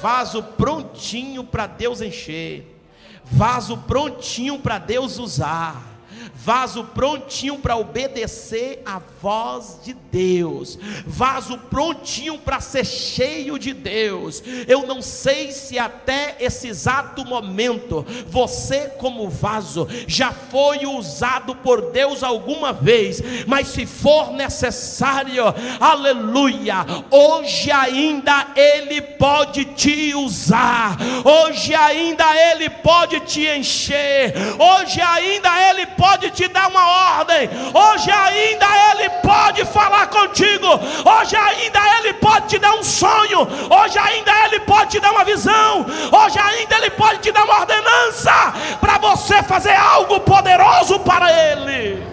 vaso 0.00 0.42
prontinho 0.42 1.44
para 1.44 1.66
Deus 1.66 2.00
encher, 2.00 2.80
vaso 3.24 3.78
prontinho 3.78 4.58
para 4.58 4.78
Deus 4.78 5.18
usar 5.18 5.95
vaso 6.36 6.84
prontinho 6.84 7.58
para 7.58 7.76
obedecer 7.76 8.82
a 8.84 9.00
voz 9.20 9.80
de 9.82 9.94
Deus, 9.94 10.78
vaso 11.06 11.58
prontinho 11.58 12.38
para 12.38 12.60
ser 12.60 12.84
cheio 12.84 13.58
de 13.58 13.72
Deus. 13.72 14.42
Eu 14.68 14.86
não 14.86 15.00
sei 15.00 15.50
se 15.50 15.78
até 15.78 16.36
esse 16.38 16.68
exato 16.68 17.24
momento 17.24 18.06
você, 18.28 18.92
como 18.98 19.28
vaso, 19.28 19.88
já 20.06 20.30
foi 20.30 20.86
usado 20.86 21.54
por 21.56 21.90
Deus 21.90 22.22
alguma 22.22 22.72
vez, 22.72 23.22
mas 23.46 23.68
se 23.68 23.86
for 23.86 24.32
necessário, 24.32 25.44
aleluia, 25.80 26.86
hoje 27.10 27.70
ainda 27.72 28.48
Ele 28.54 29.00
pode 29.00 29.64
te 29.64 30.14
usar, 30.14 30.96
hoje 31.24 31.74
ainda 31.74 32.24
Ele 32.52 32.68
pode 32.70 33.20
te 33.20 33.46
encher, 33.46 34.34
hoje 34.58 35.00
ainda 35.00 35.70
Ele 35.70 35.86
pode 35.86 36.25
pode 36.26 36.30
te 36.30 36.48
dar 36.48 36.68
uma 36.68 37.18
ordem, 37.18 37.48
hoje 37.72 38.10
ainda 38.10 38.66
Ele 38.90 39.08
pode 39.22 39.64
falar 39.66 40.08
contigo, 40.08 40.66
hoje 40.66 41.36
ainda 41.36 41.98
Ele 41.98 42.12
pode 42.14 42.48
te 42.48 42.58
dar 42.58 42.74
um 42.74 42.82
sonho, 42.82 43.40
hoje 43.70 43.98
ainda 43.98 44.32
Ele 44.46 44.60
pode 44.60 44.90
te 44.92 45.00
dar 45.00 45.12
uma 45.12 45.24
visão, 45.24 45.86
hoje 46.12 46.38
ainda 46.38 46.76
Ele 46.76 46.90
pode 46.90 47.20
te 47.20 47.32
dar 47.32 47.44
uma 47.44 47.60
ordenança 47.60 48.32
para 48.80 48.98
você 48.98 49.42
fazer 49.42 49.74
algo 49.74 50.20
poderoso 50.20 50.98
para 51.00 51.30
Ele. 51.32 52.04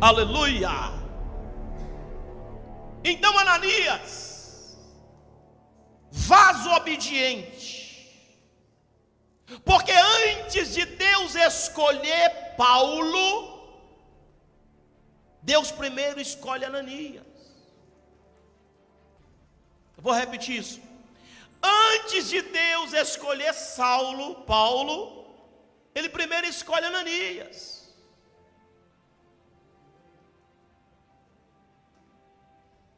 Aleluia. 0.00 0.70
Então 3.04 3.38
Ananias, 3.38 4.78
vaso 6.10 6.70
obediente, 6.70 7.79
porque 9.64 9.92
antes 9.92 10.74
de 10.74 10.84
Deus 10.84 11.34
escolher 11.34 12.54
Paulo, 12.56 13.24
Deus 15.42 15.70
primeiro 15.70 16.20
escolhe 16.20 16.64
Ananias. 16.64 17.26
Eu 19.96 20.02
vou 20.02 20.12
repetir 20.12 20.58
isso. 20.58 20.80
Antes 21.62 22.28
de 22.28 22.40
Deus 22.40 22.92
escolher 22.92 23.52
Saulo, 23.52 24.42
Paulo, 24.44 25.26
ele 25.94 26.08
primeiro 26.08 26.46
escolhe 26.46 26.86
Ananias. 26.86 27.58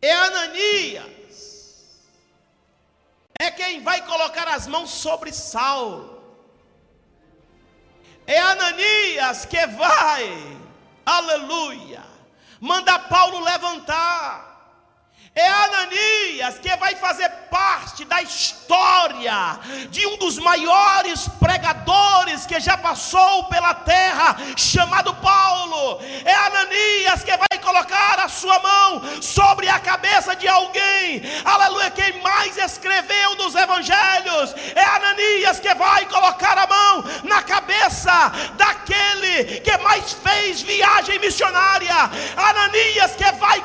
É 0.01 0.13
Ananias, 0.13 1.33
é 3.39 3.51
quem 3.53 3.83
vai 3.83 4.05
colocar 4.05 4.49
as 4.49 4.67
mãos 4.67 4.91
sobre 4.91 5.33
Saulo. 5.33 6.12
É 8.33 8.39
Ananias 8.39 9.45
que 9.45 9.67
vai, 9.67 10.57
aleluia, 11.05 12.01
manda 12.59 12.99
Paulo 12.99 13.41
levantar. 13.41 14.52
É 15.35 15.49
Ananias 15.49 16.59
que 16.59 16.77
vai 16.77 16.95
fazer 16.95 17.27
parte 17.51 18.05
da 18.05 18.21
história 18.21 19.59
de 19.89 20.07
um 20.07 20.19
dos 20.19 20.39
maiores 20.39 21.27
pregadores 21.41 22.45
que 22.45 22.61
já 22.61 22.77
passou 22.77 23.45
pela 23.45 23.73
terra, 23.73 24.37
chamado 24.59 25.15
Paulo. 25.15 26.01
É 26.23 26.35
Ananias 26.35 27.25
que 27.25 27.35
vai 27.35 27.59
colocar 27.63 28.21
a 28.21 28.29
sua 28.29 28.59
mão 28.59 29.23
sobre 29.23 29.71
a 29.71 29.81
cabeça 29.81 30.37
de 30.37 30.47
alguém, 30.47 31.23
aleluia. 31.43 31.91
Quem 31.91 32.21
mais 32.21 32.59
escreveu 32.59 33.35
nos 33.37 33.55
evangelhos 33.55 34.55
é 34.75 34.85
Ananias 34.85 35.59
que 35.59 35.75
vai 35.75 36.05
colocar 36.07 36.59
a 36.59 36.67
mão 36.67 37.05
na 37.25 37.43
cabeça 37.43 38.13
daquele 38.59 39.61
que 39.61 39.79
mais 39.79 40.13
fez 40.13 40.61
viagem 40.61 41.19
missionária. 41.21 42.11
Ananias 42.37 43.17
que 43.17 43.33
vai 43.33 43.62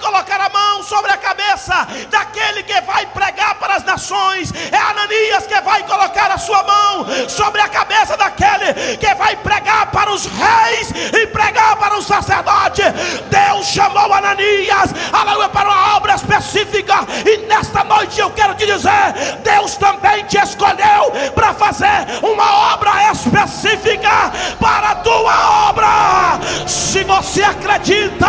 a 6.38 6.40
sua 6.40 6.64
mão 6.64 7.06
sobre 7.28 7.60
a 7.60 7.68
cabeça 7.68 8.16
daquele 8.16 8.98
que 8.98 9.16
vai 9.16 9.36
pregar 9.38 9.88
para 9.88 10.12
os 10.12 10.26
reis 10.26 10.92
e 11.12 11.26
pregar 11.28 11.76
para 11.78 11.98
os 11.98 12.06
sacerdotes. 12.06 12.86
Deus 13.26 13.66
chamou 13.66 14.14
Ananias, 14.14 14.94
aleluia, 15.12 15.50
para 15.50 15.68
uma 15.68 15.96
obra 15.96 16.14
específica. 16.14 17.08
E 17.26 17.48
nesta 17.48 17.84
noite 17.84 18.22
eu 18.22 18.30
quero 18.32 18.54
te 18.54 18.68
dizer: 18.68 19.38
Deus 19.44 19.76
também 19.78 20.24
te 20.26 20.38
escolheu 20.38 21.12
para 21.34 21.56
fazer 21.56 22.06
uma 22.22 22.74
obra 22.74 23.12
específica 23.12 24.32
para 24.60 24.92
a 24.92 24.96
tua 24.96 25.70
obra. 25.70 26.38
Se 26.68 27.04
você 27.04 27.42
acredita, 27.42 28.28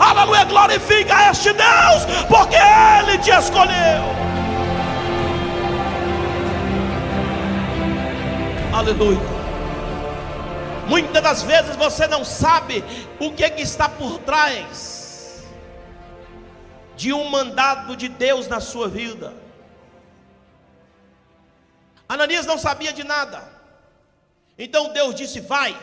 aleluia, 0.00 0.44
glorifica 0.44 1.30
este 1.30 1.52
Deus, 1.52 2.26
porque 2.26 2.56
Ele 2.56 3.18
te 3.18 3.30
escolheu. 3.30 4.33
Aleluia. 8.74 9.20
Muitas 10.88 11.22
das 11.22 11.42
vezes 11.44 11.76
você 11.76 12.08
não 12.08 12.24
sabe 12.24 12.82
o 13.20 13.32
que, 13.32 13.44
é 13.44 13.48
que 13.48 13.62
está 13.62 13.88
por 13.88 14.18
trás 14.18 15.44
de 16.96 17.12
um 17.12 17.28
mandado 17.30 17.96
de 17.96 18.08
Deus 18.08 18.48
na 18.48 18.58
sua 18.58 18.88
vida. 18.88 19.32
Ananias 22.08 22.46
não 22.46 22.58
sabia 22.58 22.92
de 22.92 23.04
nada. 23.04 23.48
Então 24.58 24.92
Deus 24.92 25.14
disse: 25.14 25.38
Vai. 25.38 25.78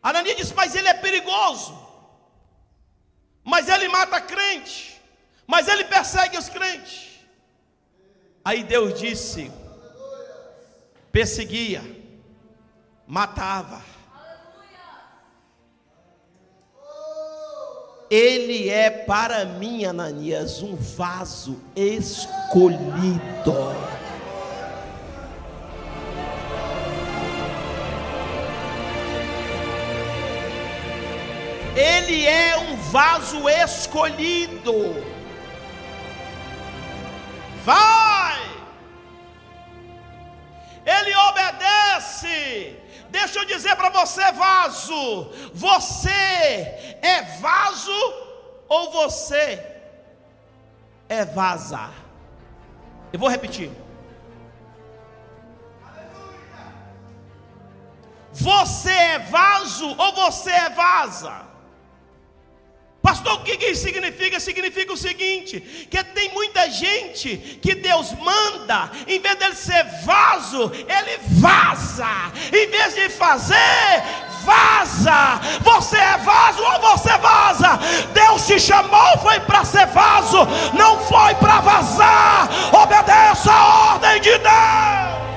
Ananias 0.00 0.36
disse: 0.36 0.54
Mas 0.54 0.76
ele 0.76 0.86
é 0.86 0.94
perigoso. 0.94 1.76
Mas 3.42 3.68
ele 3.68 3.88
mata 3.88 4.20
crente. 4.20 5.02
Mas 5.44 5.66
ele 5.66 5.82
persegue 5.86 6.38
os 6.38 6.48
crentes. 6.48 7.18
Aí 8.44 8.62
Deus 8.62 8.96
disse: 8.98 9.50
perseguia, 11.12 11.82
matava. 13.06 13.82
Ele 18.10 18.68
é 18.68 18.90
para 18.90 19.44
mim, 19.44 19.84
Ananias, 19.84 20.62
um 20.62 20.74
vaso 20.74 21.60
escolhido. 21.76 23.20
Ele 31.76 32.26
é 32.26 32.58
um 32.58 32.76
vaso 32.76 33.48
escolhido. 33.48 35.19
Deixa 43.30 43.44
eu 43.44 43.56
dizer 43.56 43.76
para 43.76 43.90
você, 43.90 44.32
vaso: 44.32 45.30
você 45.54 46.10
é 46.10 47.22
vaso 47.40 47.92
ou 48.68 48.90
você 48.90 49.64
é 51.08 51.24
vaza? 51.24 51.90
Eu 53.12 53.20
vou 53.20 53.28
repetir. 53.28 53.70
Você 58.32 58.90
é 58.90 59.18
vaso 59.20 59.86
ou 59.96 60.12
você 60.12 60.50
é 60.50 60.70
vaza? 60.70 61.49
Pastor, 63.02 63.32
o 63.32 63.42
que 63.42 63.52
isso 63.66 63.82
significa? 63.82 64.38
Significa 64.38 64.92
o 64.92 64.96
seguinte: 64.96 65.60
que 65.90 66.04
tem 66.04 66.30
muita 66.32 66.70
gente 66.70 67.58
que 67.62 67.74
Deus 67.74 68.12
manda, 68.12 68.90
em 69.06 69.18
vez 69.18 69.36
dele 69.36 69.54
ser 69.54 69.84
vaso, 70.04 70.70
ele 70.74 71.18
vaza, 71.40 72.06
em 72.52 72.68
vez 72.68 72.94
de 72.94 73.08
fazer, 73.08 73.56
vaza. 74.44 75.40
Você 75.62 75.96
é 75.96 76.18
vaso 76.18 76.62
ou 76.62 76.80
você 76.80 77.16
vaza? 77.16 77.78
Deus 78.12 78.46
te 78.46 78.60
chamou, 78.60 79.18
foi 79.18 79.40
para 79.40 79.64
ser 79.64 79.86
vaso, 79.86 80.46
não 80.74 81.00
foi 81.06 81.34
para 81.36 81.60
vazar. 81.60 82.50
Obedeça 82.74 83.50
a 83.50 83.92
ordem 83.94 84.20
de 84.20 84.36
Deus. 84.38 85.29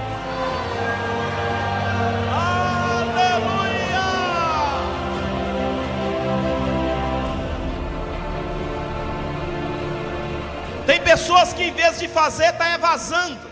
pessoas 11.03 11.53
que 11.53 11.63
em 11.63 11.73
vez 11.73 11.99
de 11.99 12.07
fazer, 12.07 12.45
estão 12.45 12.59
tá 12.59 12.73
evasando, 12.73 13.51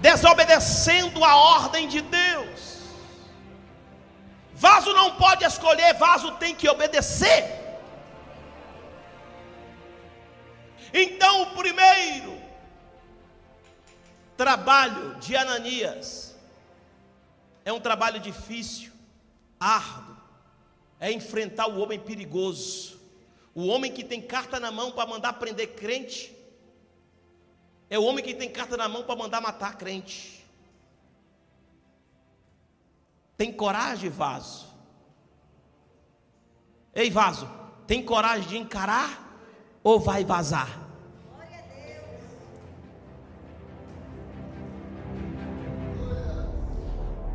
desobedecendo 0.00 1.24
a 1.24 1.36
ordem 1.36 1.88
de 1.88 2.00
Deus. 2.00 2.54
Vaso 4.54 4.92
não 4.92 5.16
pode 5.16 5.44
escolher, 5.44 5.94
vaso 5.94 6.32
tem 6.32 6.54
que 6.54 6.68
obedecer. 6.68 7.42
Então, 10.92 11.42
o 11.42 11.46
primeiro 11.56 12.40
trabalho 14.36 15.14
de 15.16 15.36
Ananias 15.36 16.36
é 17.64 17.72
um 17.72 17.80
trabalho 17.80 18.20
difícil, 18.20 18.92
árduo, 19.58 20.16
é 21.00 21.10
enfrentar 21.10 21.66
o 21.66 21.80
homem 21.80 21.98
perigoso 21.98 23.00
o 23.54 23.66
homem 23.66 23.92
que 23.92 24.02
tem 24.02 24.20
carta 24.20 24.58
na 24.58 24.72
mão 24.72 24.90
para 24.90 25.08
mandar 25.08 25.34
prender 25.34 25.74
crente, 25.74 26.36
é 27.88 27.98
o 27.98 28.04
homem 28.04 28.24
que 28.24 28.34
tem 28.34 28.50
carta 28.50 28.76
na 28.76 28.88
mão 28.88 29.04
para 29.04 29.14
mandar 29.14 29.40
matar 29.40 29.76
crente. 29.76 30.44
Tem 33.36 33.52
coragem, 33.52 34.10
vaso? 34.10 34.66
Ei, 36.92 37.10
vaso, 37.10 37.48
tem 37.86 38.02
coragem 38.02 38.48
de 38.48 38.58
encarar 38.58 39.38
ou 39.82 40.00
vai 40.00 40.24
vazar? 40.24 40.82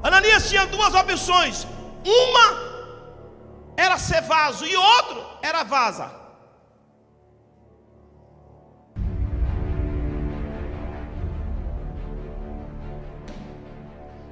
Ananias 0.01 0.49
tinha 0.49 0.65
duas 0.65 0.93
opções: 0.93 1.65
uma 2.05 2.69
era 3.77 3.97
ser 3.97 4.21
vaso 4.21 4.65
e 4.65 4.75
outro 4.75 5.28
era 5.41 5.63
vaza. 5.63 6.11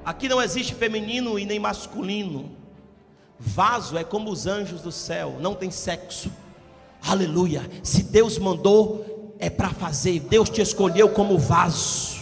Aqui 0.04 0.26
não 0.28 0.40
existe 0.40 0.74
feminino 0.74 1.38
e 1.38 1.44
nem 1.44 1.58
masculino. 1.58 2.50
Vaso 3.38 3.96
é 3.96 4.02
como 4.02 4.30
os 4.30 4.46
anjos 4.46 4.80
do 4.80 4.90
céu, 4.90 5.36
não 5.38 5.54
tem 5.54 5.70
sexo. 5.70 6.32
Aleluia. 7.06 7.68
Se 7.82 8.02
Deus 8.02 8.38
mandou, 8.38 9.36
é 9.38 9.50
para 9.50 9.68
fazer. 9.68 10.20
Deus 10.20 10.48
te 10.48 10.60
escolheu 10.60 11.10
como 11.10 11.38
vaso. 11.38 12.17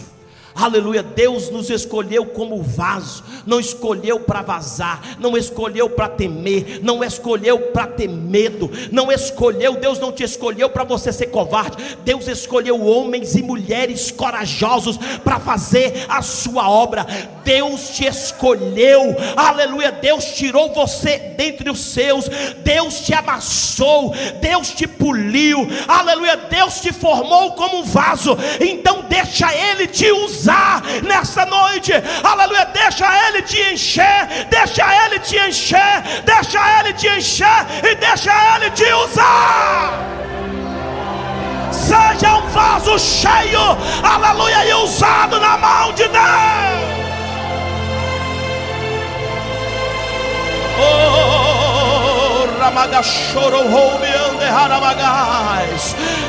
Aleluia, 0.59 1.03
Deus 1.03 1.51
nos 1.51 1.69
escolheu 1.69 2.25
como 2.25 2.63
vaso, 2.63 3.23
não 3.45 3.59
escolheu 3.59 4.19
para 4.19 4.41
vazar, 4.41 5.17
não 5.19 5.37
escolheu 5.37 5.87
para 5.87 6.09
temer, 6.09 6.79
não 6.81 7.03
escolheu 7.03 7.59
para 7.59 7.85
ter 7.85 8.09
medo, 8.09 8.67
não 8.91 9.11
escolheu, 9.11 9.75
Deus 9.75 9.99
não 9.99 10.11
te 10.11 10.23
escolheu 10.23 10.67
para 10.67 10.83
você 10.83 11.13
ser 11.13 11.27
covarde, 11.27 11.77
Deus 12.03 12.27
escolheu 12.27 12.83
homens 12.83 13.35
e 13.35 13.43
mulheres 13.43 14.09
corajosos 14.09 14.97
para 15.23 15.39
fazer 15.39 16.07
a 16.09 16.23
sua 16.23 16.67
obra. 16.67 17.05
Deus 17.43 17.89
te 17.89 18.05
escolheu, 18.05 19.15
aleluia, 19.35 19.91
Deus 19.91 20.25
tirou 20.25 20.73
você 20.73 21.19
dentre 21.37 21.69
os 21.69 21.79
seus, 21.79 22.27
Deus 22.63 23.01
te 23.01 23.13
amassou, 23.13 24.11
Deus 24.41 24.71
te 24.71 24.87
poliu, 24.87 25.67
aleluia, 25.87 26.35
Deus 26.35 26.81
te 26.81 26.91
formou 26.91 27.51
como 27.51 27.77
um 27.77 27.83
vaso, 27.83 28.35
então 28.59 29.05
deixa 29.07 29.53
Ele 29.55 29.85
te 29.85 30.11
usar 30.11 30.46
usar 30.47 30.81
nessa 31.03 31.45
noite. 31.45 31.91
Aleluia. 32.23 32.65
Deixa 32.73 33.27
Ele 33.27 33.41
te 33.41 33.61
encher. 33.73 34.47
Deixa 34.49 35.05
Ele 35.05 35.19
te 35.19 35.37
encher. 35.37 36.03
Deixa 36.23 36.79
Ele 36.79 36.93
te 36.93 37.07
encher. 37.07 37.65
E 37.83 37.95
deixa 37.95 38.31
Ele 38.55 38.71
te 38.71 38.91
usar. 38.93 39.93
Seja 41.71 42.35
um 42.35 42.47
vaso 42.47 42.97
cheio. 42.97 43.59
Aleluia. 44.03 44.65
E 44.65 44.73
usado 44.75 45.39
na 45.39 45.57
mão 45.57 45.91
de 45.93 46.07
Deus. 46.07 46.87
Oh. 50.79 51.36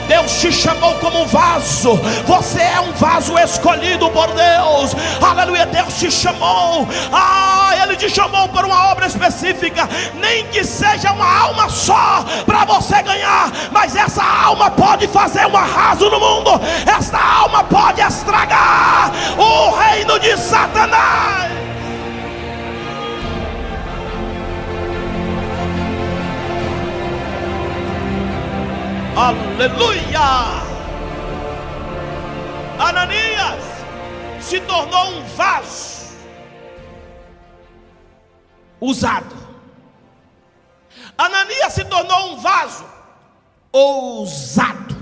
Deus 0.07 0.41
te 0.41 0.53
chamou 0.53 0.95
como 0.95 1.23
um 1.23 1.27
vaso. 1.27 1.97
Você 2.27 2.61
é 2.61 2.81
um 2.81 2.93
vaso 2.93 3.39
escolhido 3.39 4.11
por 4.11 4.29
Deus. 4.29 4.95
Aleluia. 5.23 5.67
Deus 5.67 5.95
te 5.99 6.11
chamou. 6.11 6.89
Ah, 7.13 7.73
Ele 7.83 7.97
te 7.97 8.09
chamou 8.09 8.49
para 8.49 8.67
uma 8.67 8.91
obra 8.91 9.07
específica. 9.07 9.89
Nem 10.15 10.47
que 10.47 10.65
seja 10.65 11.13
uma 11.13 11.41
alma 11.41 11.69
só 11.69 12.25
para 12.47 12.65
você 12.65 13.03
ganhar. 13.03 13.53
Mas 13.71 13.95
essa 13.95 14.23
alma 14.25 14.71
pode 14.71 15.07
fazer 15.09 15.47
um 15.47 15.57
arraso 15.57 16.09
no 16.11 16.19
mundo. 16.19 16.61
Essa 16.87 17.19
alma 17.19 17.65
pode 17.65 18.01
estragar 18.01 19.13
o 19.37 19.77
reino 19.77 20.19
de 20.19 20.37
Satanás. 20.37 21.68
Aleluia! 29.19 30.63
Ananias 32.79 33.65
se 34.41 34.61
tornou 34.61 35.09
um 35.09 35.25
vaso 35.25 36.17
usado. 38.81 39.35
Ananias 41.19 41.73
se 41.73 41.85
tornou 41.85 42.35
um 42.35 42.37
vaso 42.37 42.87
ousado. 43.73 44.97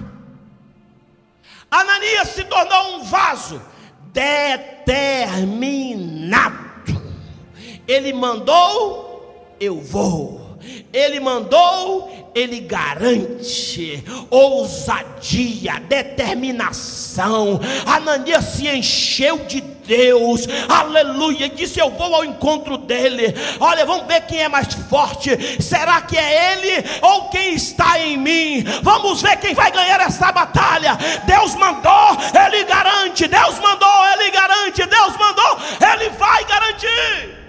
Ananias 1.70 2.28
se 2.28 2.42
tornou 2.44 2.96
um 2.96 3.04
vaso 3.04 3.60
determinado. 4.14 6.56
Ele 7.86 8.14
mandou, 8.14 9.54
eu 9.60 9.78
vou. 9.78 10.45
Ele 10.92 11.20
mandou, 11.20 12.30
ele 12.34 12.60
garante 12.60 14.04
ousadia, 14.30 15.80
determinação. 15.88 17.60
Ananias 17.86 18.44
se 18.44 18.68
encheu 18.68 19.38
de 19.46 19.60
Deus, 19.60 20.46
aleluia, 20.68 21.46
e 21.46 21.50
disse: 21.50 21.80
Eu 21.80 21.90
vou 21.90 22.14
ao 22.14 22.24
encontro 22.24 22.76
dele. 22.76 23.34
Olha, 23.60 23.86
vamos 23.86 24.06
ver 24.06 24.22
quem 24.22 24.42
é 24.42 24.48
mais 24.48 24.74
forte. 24.74 25.62
Será 25.62 26.00
que 26.02 26.18
é 26.18 26.52
ele 26.52 26.84
ou 27.00 27.28
quem 27.28 27.54
está 27.54 27.98
em 28.00 28.16
mim? 28.16 28.64
Vamos 28.82 29.22
ver 29.22 29.36
quem 29.38 29.54
vai 29.54 29.70
ganhar 29.70 30.00
essa 30.00 30.32
batalha. 30.32 30.98
Deus 31.24 31.54
mandou, 31.54 32.16
ele 32.44 32.64
garante. 32.64 33.26
Deus 33.28 33.58
mandou, 33.60 34.06
ele 34.14 34.30
garante. 34.30 34.84
Deus 34.84 35.16
mandou, 35.16 35.58
ele 35.92 36.10
vai 36.10 36.44
garantir. 36.44 37.45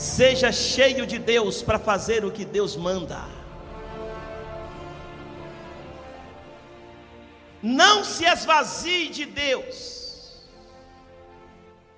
Seja 0.00 0.50
cheio 0.50 1.06
de 1.06 1.18
Deus 1.18 1.62
para 1.62 1.78
fazer 1.78 2.24
o 2.24 2.32
que 2.32 2.42
Deus 2.42 2.74
manda. 2.74 3.22
Não 7.62 8.02
se 8.02 8.24
esvazie 8.24 9.10
de 9.10 9.26
Deus. 9.26 10.40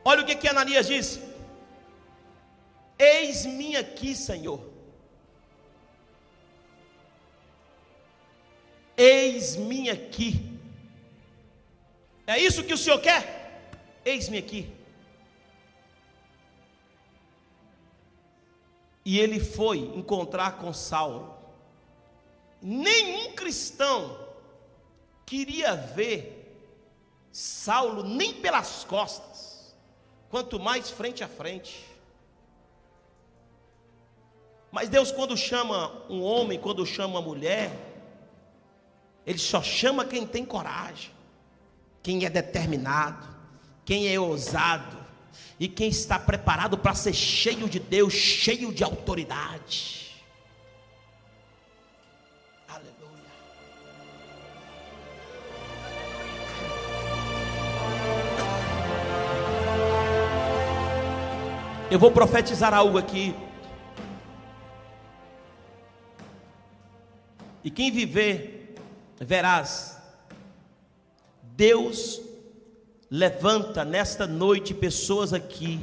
Olha 0.04 0.22
o 0.22 0.26
que 0.26 0.34
que 0.34 0.48
Ananias 0.48 0.88
disse: 0.88 1.22
Eis-me 2.98 3.76
aqui, 3.76 4.16
Senhor. 4.16 4.60
Eis-me 8.96 9.90
aqui. 9.90 10.58
É 12.26 12.36
isso 12.36 12.64
que 12.64 12.74
o 12.74 12.78
Senhor 12.78 13.00
quer? 13.00 13.22
Eis-me 14.04 14.38
aqui. 14.38 14.81
E 19.04 19.18
ele 19.18 19.40
foi 19.40 19.78
encontrar 19.78 20.58
com 20.58 20.72
Saulo. 20.72 21.34
Nenhum 22.60 23.32
cristão 23.34 24.18
queria 25.26 25.74
ver 25.74 26.38
Saulo 27.32 28.04
nem 28.04 28.34
pelas 28.34 28.84
costas, 28.84 29.74
quanto 30.28 30.60
mais 30.60 30.90
frente 30.90 31.24
a 31.24 31.28
frente. 31.28 31.84
Mas 34.70 34.88
Deus, 34.88 35.10
quando 35.10 35.36
chama 35.36 35.90
um 36.08 36.22
homem, 36.22 36.58
quando 36.58 36.86
chama 36.86 37.18
uma 37.18 37.22
mulher, 37.22 37.70
Ele 39.26 39.38
só 39.38 39.62
chama 39.62 40.04
quem 40.04 40.26
tem 40.26 40.44
coragem, 40.44 41.10
quem 42.02 42.24
é 42.24 42.30
determinado, 42.30 43.26
quem 43.84 44.12
é 44.12 44.18
ousado, 44.18 45.01
e 45.58 45.68
quem 45.68 45.88
está 45.88 46.18
preparado 46.18 46.76
para 46.76 46.94
ser 46.94 47.12
cheio 47.12 47.68
de 47.68 47.78
Deus, 47.78 48.12
cheio 48.12 48.72
de 48.72 48.82
autoridade. 48.82 50.22
Aleluia. 52.68 53.30
Eu 61.90 61.98
vou 61.98 62.10
profetizar 62.10 62.74
algo 62.74 62.98
aqui. 62.98 63.34
E 67.64 67.70
quem 67.70 67.92
viver, 67.92 68.74
verás, 69.20 69.96
Deus 71.42 72.20
levanta 73.12 73.84
nesta 73.84 74.26
noite 74.26 74.72
pessoas 74.72 75.34
aqui 75.34 75.78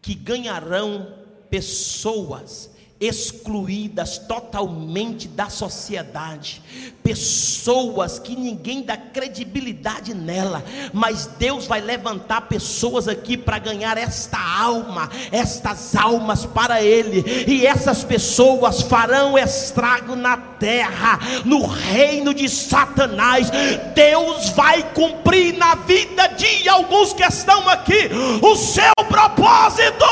que 0.00 0.14
ganharão 0.14 1.14
pessoas 1.50 2.73
excluídas 3.06 4.18
totalmente 4.18 5.28
da 5.28 5.48
sociedade, 5.48 6.62
pessoas 7.02 8.18
que 8.18 8.34
ninguém 8.34 8.82
dá 8.82 8.96
credibilidade 8.96 10.14
nela, 10.14 10.64
mas 10.92 11.26
Deus 11.38 11.66
vai 11.66 11.80
levantar 11.80 12.42
pessoas 12.42 13.06
aqui 13.06 13.36
para 13.36 13.58
ganhar 13.58 13.98
esta 13.98 14.38
alma, 14.38 15.10
estas 15.30 15.94
almas 15.94 16.46
para 16.46 16.82
Ele, 16.82 17.44
e 17.46 17.66
essas 17.66 18.02
pessoas 18.02 18.82
farão 18.82 19.36
estrago 19.36 20.16
na 20.16 20.36
terra, 20.36 21.18
no 21.44 21.66
reino 21.66 22.32
de 22.32 22.48
Satanás. 22.48 23.50
Deus 23.94 24.48
vai 24.50 24.82
cumprir 24.92 25.56
na 25.58 25.74
vida 25.74 26.28
de 26.28 26.68
alguns 26.68 27.12
que 27.12 27.22
estão 27.22 27.68
aqui 27.68 28.10
o 28.40 28.56
seu 28.56 28.92
propósito, 29.08 30.04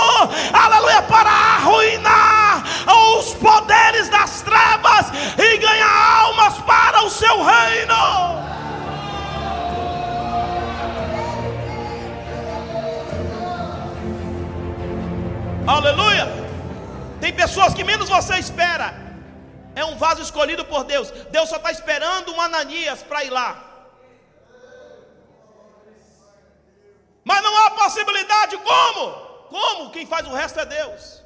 aleluia, 0.52 1.02
para 1.02 1.31
arruinar 1.31 2.81
os 2.86 3.34
poderes 3.34 4.08
das 4.08 4.42
trevas 4.42 5.06
e 5.38 5.58
ganhar 5.58 6.22
almas 6.22 6.58
para 6.58 7.02
o 7.04 7.10
seu 7.10 7.42
reino. 7.42 7.94
Aleluia! 15.66 16.26
Tem 17.20 17.32
pessoas 17.32 17.72
que 17.72 17.84
menos 17.84 18.08
você 18.08 18.36
espera. 18.38 18.94
É 19.74 19.84
um 19.84 19.96
vaso 19.96 20.20
escolhido 20.20 20.64
por 20.64 20.84
Deus. 20.84 21.10
Deus 21.30 21.48
só 21.48 21.56
está 21.56 21.70
esperando 21.70 22.32
um 22.32 22.40
Ananias 22.40 23.02
para 23.02 23.24
ir 23.24 23.30
lá. 23.30 23.72
Mas 27.24 27.42
não 27.42 27.56
há 27.56 27.70
possibilidade. 27.70 28.56
Como? 28.58 29.10
Como? 29.48 29.90
Quem 29.90 30.06
faz 30.06 30.26
o 30.26 30.34
resto 30.34 30.60
é 30.60 30.66
Deus. 30.66 31.21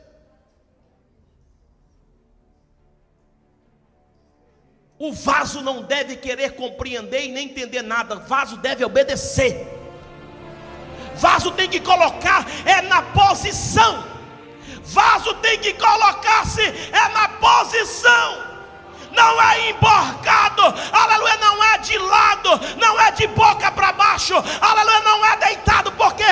O 4.99 5.13
vaso 5.13 5.61
não 5.61 5.83
deve 5.83 6.17
querer 6.17 6.55
compreender 6.55 7.27
e 7.27 7.29
nem 7.29 7.47
entender 7.47 7.83
nada. 7.83 8.17
O 8.17 8.21
vaso 8.21 8.57
deve 8.57 8.85
obedecer. 8.85 9.69
Vaso 11.17 11.51
tem 11.51 11.69
que 11.69 11.81
colocar 11.81 12.47
é 12.65 12.81
na 12.83 13.03
posição. 13.03 14.05
Vaso 14.83 15.35
tem 15.35 15.59
que 15.59 15.75
colocar-se 15.75 16.63
é 16.63 17.09
na 17.13 17.29
posição 17.29 18.57
não 19.13 19.43
é 19.43 19.71
emborcado, 19.71 20.63
aleluia, 20.93 21.37
não 21.39 21.65
é 21.65 21.79
de 21.79 21.97
lado, 21.97 22.51
não 22.77 23.01
é 23.01 23.11
de 23.13 23.27
boca 23.29 23.73
para 23.73 23.93
baixo, 23.93 24.35
aleluia, 24.61 25.01
não 25.01 25.25
é 25.25 25.37
deitado, 25.39 25.91
porque 25.93 26.25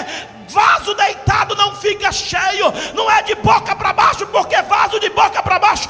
vaso 0.48 0.94
deitado 0.94 1.56
não 1.56 1.74
fica 1.76 2.12
cheio, 2.12 2.72
não 2.94 3.10
é 3.10 3.22
de 3.22 3.34
boca 3.36 3.74
para 3.74 3.92
baixo, 3.92 4.26
porque 4.26 4.60
vaso 4.62 5.00
de 5.00 5.08
boca 5.10 5.42
para 5.42 5.58
baixo 5.58 5.88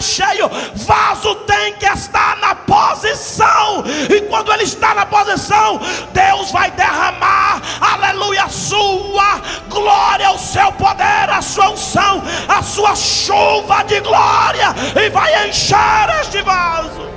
cheio, 0.00 0.50
vaso 0.74 1.34
tem 1.46 1.74
que 1.74 1.86
estar 1.86 2.36
na 2.38 2.54
posição, 2.54 3.84
e 4.08 4.20
quando 4.22 4.52
ele 4.52 4.64
está 4.64 4.94
na 4.94 5.06
posição, 5.06 5.80
Deus 6.12 6.50
vai 6.50 6.70
derramar, 6.70 7.60
aleluia, 7.80 8.44
a 8.44 8.48
sua 8.48 9.40
glória, 9.68 10.30
o 10.30 10.38
seu 10.38 10.72
poder, 10.72 11.30
a 11.30 11.42
sua 11.42 11.70
unção, 11.70 12.22
a 12.48 12.62
sua 12.62 12.94
chuva 12.94 13.82
de 13.84 14.00
glória, 14.00 14.74
e 15.00 15.10
vai 15.10 15.48
encher 15.48 16.08
este 16.20 16.42
vaso. 16.42 17.08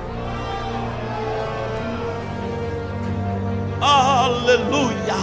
Aleluia. 3.81 5.15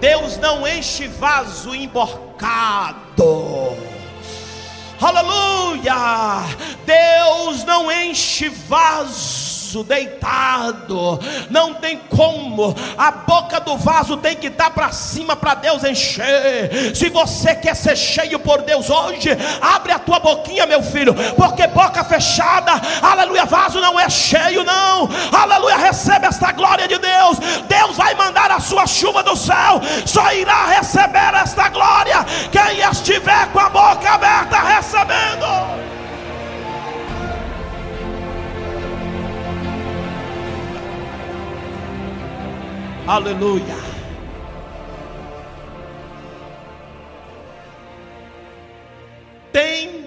Deus 0.00 0.36
não 0.38 0.66
enche 0.66 1.06
vaso 1.06 1.74
emborcado. 1.74 3.06
Aleluia! 5.00 6.44
Deus 6.86 7.64
não 7.64 7.90
enche 7.92 8.48
vaso 8.48 9.55
deitado, 9.82 11.18
não 11.50 11.74
tem 11.74 11.98
como, 12.08 12.74
a 12.96 13.10
boca 13.10 13.60
do 13.60 13.76
vaso 13.76 14.16
tem 14.16 14.36
que 14.36 14.48
estar 14.48 14.70
para 14.70 14.92
cima 14.92 15.36
para 15.36 15.54
Deus 15.54 15.84
encher. 15.84 16.94
Se 16.94 17.08
você 17.08 17.54
quer 17.54 17.74
ser 17.74 17.96
cheio 17.96 18.38
por 18.38 18.62
Deus 18.62 18.90
hoje, 18.90 19.30
abre 19.60 19.92
a 19.92 19.98
tua 19.98 20.18
boquinha, 20.18 20.66
meu 20.66 20.82
filho, 20.82 21.14
porque 21.34 21.66
boca 21.66 22.04
fechada, 22.04 22.72
aleluia, 23.02 23.44
vaso 23.44 23.80
não 23.80 23.98
é 23.98 24.08
cheio, 24.08 24.64
não, 24.64 25.08
aleluia, 25.32 25.76
recebe 25.76 26.26
esta 26.26 26.52
glória 26.52 26.88
de 26.88 26.98
Deus. 26.98 27.38
Deus 27.68 27.96
vai 27.96 28.14
mandar 28.14 28.50
a 28.50 28.60
sua 28.60 28.86
chuva 28.86 29.22
do 29.22 29.36
céu, 29.36 29.80
só 30.04 30.32
irá 30.32 30.66
receber 30.66 31.34
esta 31.34 31.68
glória 31.68 32.24
quem 32.50 32.80
estiver 32.90 33.48
com 33.52 33.60
a 33.60 33.68
boca 33.68 34.10
aberta 34.10 34.58
recebendo. 34.58 35.95
Aleluia. 43.06 43.76
Tem 49.52 50.05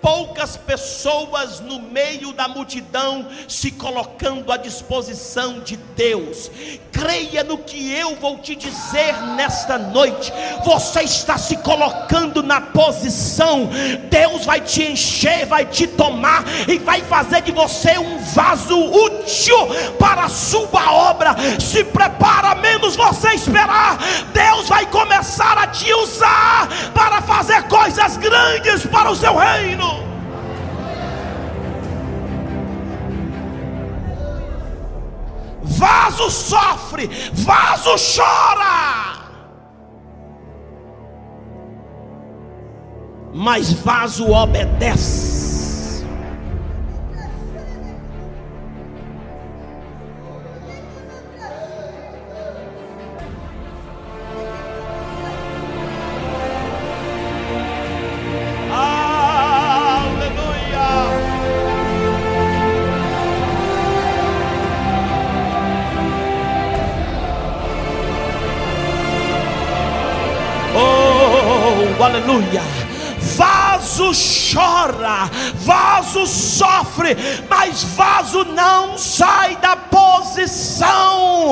poucas 0.00 0.56
pessoas 0.56 1.60
no 1.60 1.80
meio 1.80 2.32
da 2.32 2.48
multidão 2.48 3.26
se 3.46 3.70
colocando 3.70 4.50
à 4.52 4.56
disposição 4.56 5.60
de 5.60 5.76
Deus. 5.76 6.50
Creia 6.92 7.44
no 7.44 7.58
que 7.58 7.92
eu 7.94 8.16
vou 8.16 8.38
te 8.38 8.56
dizer 8.56 9.14
nesta 9.36 9.78
noite. 9.78 10.32
Você 10.64 11.02
está 11.02 11.38
se 11.38 11.56
colocando 11.58 12.42
na 12.42 12.60
posição. 12.60 13.68
Deus 14.10 14.44
vai 14.44 14.60
te 14.60 14.82
encher, 14.82 15.46
vai 15.46 15.64
te 15.64 15.86
tomar 15.86 16.44
e 16.66 16.78
vai 16.78 17.02
fazer 17.02 17.42
de 17.42 17.52
você 17.52 17.98
um 17.98 18.18
vaso 18.18 18.76
útil 18.76 19.56
para 19.98 20.24
a 20.24 20.28
sua 20.28 20.92
obra. 20.92 21.36
Se 21.60 21.84
prepara, 21.84 22.54
menos 22.56 22.96
você 22.96 23.28
esperar. 23.30 23.98
Deus 24.32 24.68
vai 24.68 24.86
começar 24.86 25.56
a 25.58 25.66
te 25.68 25.92
usar 25.92 26.68
para 26.94 27.22
fazer 27.22 27.62
coisas 27.64 28.16
grandes 28.16 28.86
para 28.86 29.10
o 29.10 29.16
seu 29.16 29.36
reino. 29.36 29.87
Vaso 35.78 36.28
sofre, 36.30 37.08
vaso 37.32 37.94
chora. 37.96 39.28
Mas 43.32 43.72
vaso 43.72 44.30
obedece. 44.32 45.47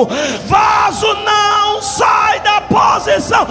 Vaso 0.05 1.13
não 1.13 1.81
sai 1.81 2.39
da 2.41 2.61
posição. 2.61 3.47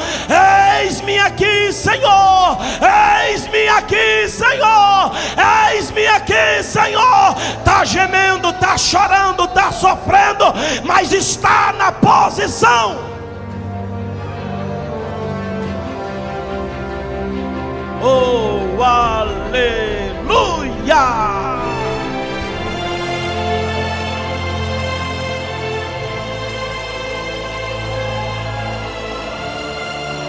Eis-me 0.81 1.19
aqui, 1.19 1.73
Senhor. 1.73 2.59
Eis-me 3.27 3.69
aqui, 3.69 4.29
Senhor. 4.29 5.13
Eis-me 5.73 6.07
aqui, 6.07 6.63
Senhor. 6.63 7.35
Está 7.59 7.85
gemendo, 7.85 8.51
está 8.51 8.79
chorando, 8.79 9.45
está 9.45 9.73
sofrendo, 9.73 10.45
mas 10.85 11.13
está 11.13 11.73
na 11.79 11.93
posição. 11.93 13.17
Oh, 18.03 18.83
aleluia! 18.83 19.37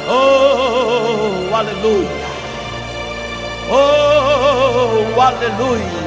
Oh, 0.10 1.54
aleluia! 1.54 2.28
Oh, 3.70 5.20
aleluia! 5.20 5.98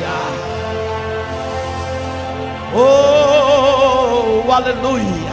Oh, 2.74 4.50
aleluia! 4.50 5.30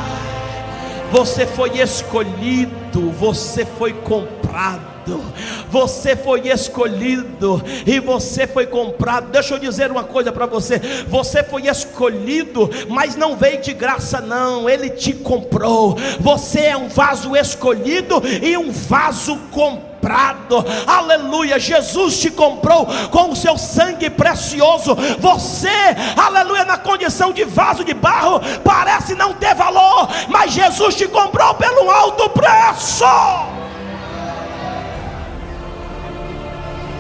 Você 1.12 1.46
foi 1.46 1.80
escolhido, 1.80 3.10
você 3.12 3.66
foi 3.66 3.94
comprado 3.94 4.97
comprado, 5.08 5.24
você 5.70 6.16
foi 6.16 6.50
escolhido 6.50 7.64
e 7.86 8.00
você 8.00 8.46
foi 8.46 8.66
comprado. 8.66 9.32
Deixa 9.32 9.54
eu 9.54 9.60
dizer 9.60 9.92
uma 9.92 10.04
coisa 10.04 10.32
para 10.32 10.46
você: 10.46 10.80
você 11.08 11.44
foi 11.44 11.68
escolhido, 11.68 12.70
mas 12.90 13.16
não 13.16 13.36
veio 13.36 13.62
de 13.62 13.74
graça, 13.74 14.20
não, 14.20 14.70
ele 14.70 14.90
te 14.90 15.14
comprou. 15.14 15.98
Você 16.20 16.62
é 16.62 16.78
um 16.78 16.90
vaso 16.90 17.36
escolhido 17.36 18.22
e 18.42 18.58
um 18.58 18.72
vaso 18.72 19.38
comprado, 19.52 20.66
aleluia. 20.86 21.60
Jesus 21.60 22.20
te 22.20 22.30
comprou 22.30 22.88
com 23.12 23.32
o 23.32 23.36
seu 23.36 23.58
sangue 23.58 24.10
precioso. 24.10 24.96
Você, 25.20 25.70
aleluia, 26.16 26.66
na 26.66 26.78
condição 26.78 27.32
de 27.32 27.44
vaso 27.44 27.84
de 27.84 27.94
barro, 27.94 28.42
parece 28.64 29.16
não 29.16 29.34
ter 29.34 29.56
valor, 29.56 30.08
mas 30.30 30.54
Jesus 30.54 30.96
te 30.96 31.08
comprou 31.08 31.54
pelo 31.56 31.90
alto 31.90 32.30
preço. 32.30 33.06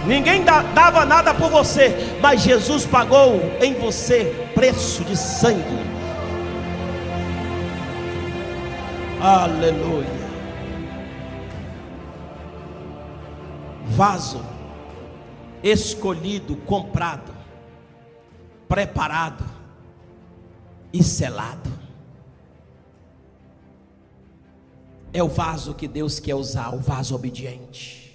Ninguém 0.07 0.41
dava 0.43 1.05
nada 1.05 1.33
por 1.33 1.49
você, 1.49 2.17
mas 2.21 2.41
Jesus 2.41 2.85
pagou 2.85 3.41
em 3.61 3.73
você 3.73 4.49
preço 4.55 5.03
de 5.03 5.17
sangue. 5.17 5.85
Aleluia. 9.21 10.07
Vaso 13.87 14.41
escolhido, 15.61 16.55
comprado, 16.55 17.33
preparado 18.69 19.43
e 20.93 21.03
selado. 21.03 21.69
É 25.11 25.21
o 25.21 25.27
vaso 25.27 25.73
que 25.73 25.87
Deus 25.87 26.19
quer 26.19 26.35
usar, 26.35 26.73
o 26.73 26.79
vaso 26.79 27.15
obediente. 27.15 28.06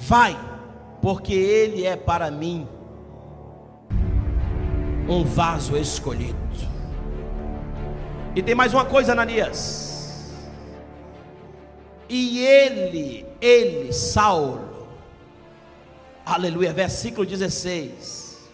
Vai, 0.00 0.36
porque 1.02 1.34
ele 1.34 1.86
é 1.86 1.94
para 1.94 2.30
mim 2.30 2.66
um 5.06 5.22
vaso 5.24 5.76
escolhido. 5.76 6.38
E 8.34 8.42
tem 8.42 8.54
mais 8.54 8.72
uma 8.72 8.84
coisa, 8.84 9.12
Ananias. 9.12 10.32
E 12.08 12.44
ele, 12.44 13.26
ele, 13.40 13.92
Saulo, 13.92 14.88
aleluia, 16.24 16.72
versículo 16.72 17.26
16. 17.26 18.48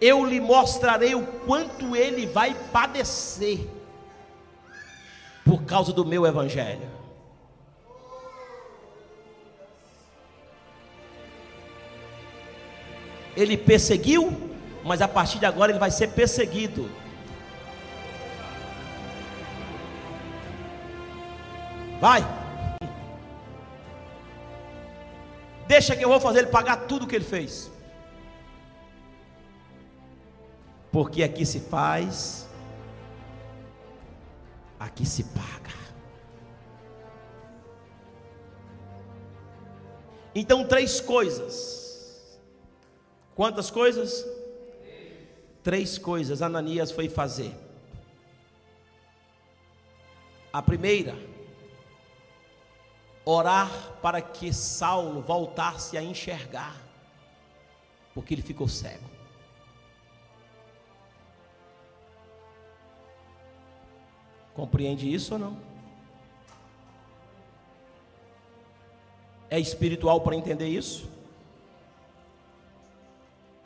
Eu 0.00 0.24
lhe 0.24 0.40
mostrarei 0.40 1.14
o 1.14 1.26
quanto 1.26 1.94
ele 1.94 2.26
vai 2.26 2.54
padecer 2.72 3.68
por 5.44 5.62
causa 5.64 5.92
do 5.92 6.04
meu 6.04 6.26
evangelho. 6.26 6.97
Ele 13.38 13.56
perseguiu, 13.56 14.36
mas 14.84 15.00
a 15.00 15.06
partir 15.06 15.38
de 15.38 15.46
agora 15.46 15.70
ele 15.70 15.78
vai 15.78 15.92
ser 15.92 16.08
perseguido. 16.08 16.90
Vai. 22.00 22.20
Deixa 25.68 25.94
que 25.94 26.04
eu 26.04 26.08
vou 26.08 26.18
fazer 26.18 26.40
ele 26.40 26.48
pagar 26.48 26.88
tudo 26.88 27.04
o 27.04 27.06
que 27.06 27.14
ele 27.14 27.24
fez. 27.24 27.70
Porque 30.90 31.22
aqui 31.22 31.46
se 31.46 31.60
faz, 31.60 32.48
aqui 34.80 35.06
se 35.06 35.22
paga. 35.22 35.78
Então, 40.34 40.66
três 40.66 41.00
coisas 41.00 41.87
Quantas 43.38 43.70
coisas? 43.70 44.26
Três 45.62 45.96
coisas 45.96 46.42
Ananias 46.42 46.90
foi 46.90 47.08
fazer. 47.08 47.54
A 50.52 50.60
primeira, 50.60 51.14
orar 53.24 53.92
para 54.02 54.20
que 54.20 54.52
Saulo 54.52 55.22
voltasse 55.22 55.96
a 55.96 56.02
enxergar, 56.02 56.74
porque 58.12 58.34
ele 58.34 58.42
ficou 58.42 58.66
cego. 58.66 59.08
Compreende 64.52 65.14
isso 65.14 65.34
ou 65.34 65.38
não? 65.38 65.56
É 69.48 69.60
espiritual 69.60 70.22
para 70.22 70.34
entender 70.34 70.66
isso? 70.66 71.17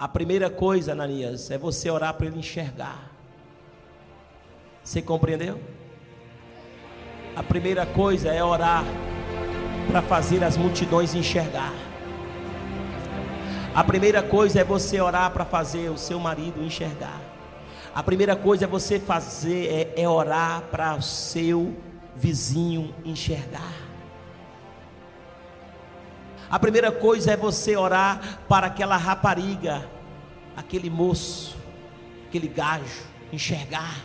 A 0.02 0.08
primeira 0.08 0.50
coisa, 0.50 0.90
Ananias, 0.90 1.48
é 1.48 1.56
você 1.56 1.88
orar 1.88 2.12
para 2.14 2.26
ele 2.26 2.40
enxergar. 2.40 3.12
Você 4.82 5.00
compreendeu? 5.00 5.60
A 7.36 7.42
primeira 7.44 7.86
coisa 7.86 8.30
é 8.30 8.42
orar 8.42 8.84
para 9.88 10.02
fazer 10.02 10.42
as 10.42 10.56
multidões 10.56 11.14
enxergar. 11.14 11.72
A 13.72 13.84
primeira 13.84 14.24
coisa 14.24 14.62
é 14.62 14.64
você 14.64 15.00
orar 15.00 15.30
para 15.30 15.44
fazer 15.44 15.88
o 15.88 15.96
seu 15.96 16.18
marido 16.18 16.60
enxergar. 16.60 17.20
A 17.94 18.02
primeira 18.02 18.34
coisa 18.34 18.64
é 18.64 18.66
você 18.66 18.98
fazer 18.98 19.92
é, 19.96 20.02
é 20.02 20.08
orar 20.08 20.62
para 20.62 20.96
o 20.96 21.00
seu 21.00 21.76
vizinho 22.16 22.92
enxergar. 23.04 23.81
A 26.52 26.58
primeira 26.58 26.92
coisa 26.92 27.32
é 27.32 27.36
você 27.36 27.74
orar 27.78 28.40
para 28.46 28.66
aquela 28.66 28.98
rapariga, 28.98 29.88
aquele 30.54 30.90
moço, 30.90 31.56
aquele 32.28 32.46
gajo, 32.46 33.06
enxergar. 33.32 34.04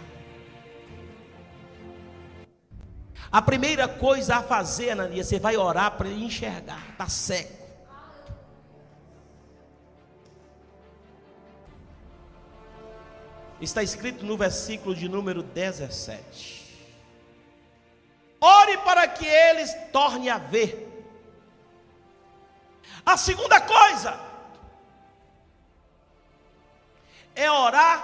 A 3.30 3.42
primeira 3.42 3.86
coisa 3.86 4.38
a 4.38 4.44
fazer, 4.44 4.92
Ananias, 4.92 5.28
você 5.28 5.38
vai 5.38 5.58
orar 5.58 5.98
para 5.98 6.08
ele 6.08 6.24
enxergar, 6.24 6.82
está 6.92 7.10
cego. 7.10 7.52
Está 13.60 13.84
escrito 13.84 14.26
no 14.26 14.38
versículo 14.38 14.96
de 14.96 15.10
número 15.10 15.44
17. 15.44 16.66
Ore 18.40 18.78
para 18.86 19.06
que 19.06 19.26
eles 19.26 19.76
tornem 19.92 20.30
a 20.30 20.38
ver. 20.38 20.87
A 23.08 23.16
segunda 23.16 23.62
coisa 23.62 24.20
é 27.34 27.50
orar 27.50 27.98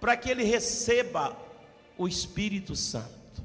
para 0.00 0.16
que 0.16 0.28
ele 0.28 0.42
receba 0.42 1.36
o 1.96 2.08
Espírito 2.08 2.74
Santo. 2.74 3.40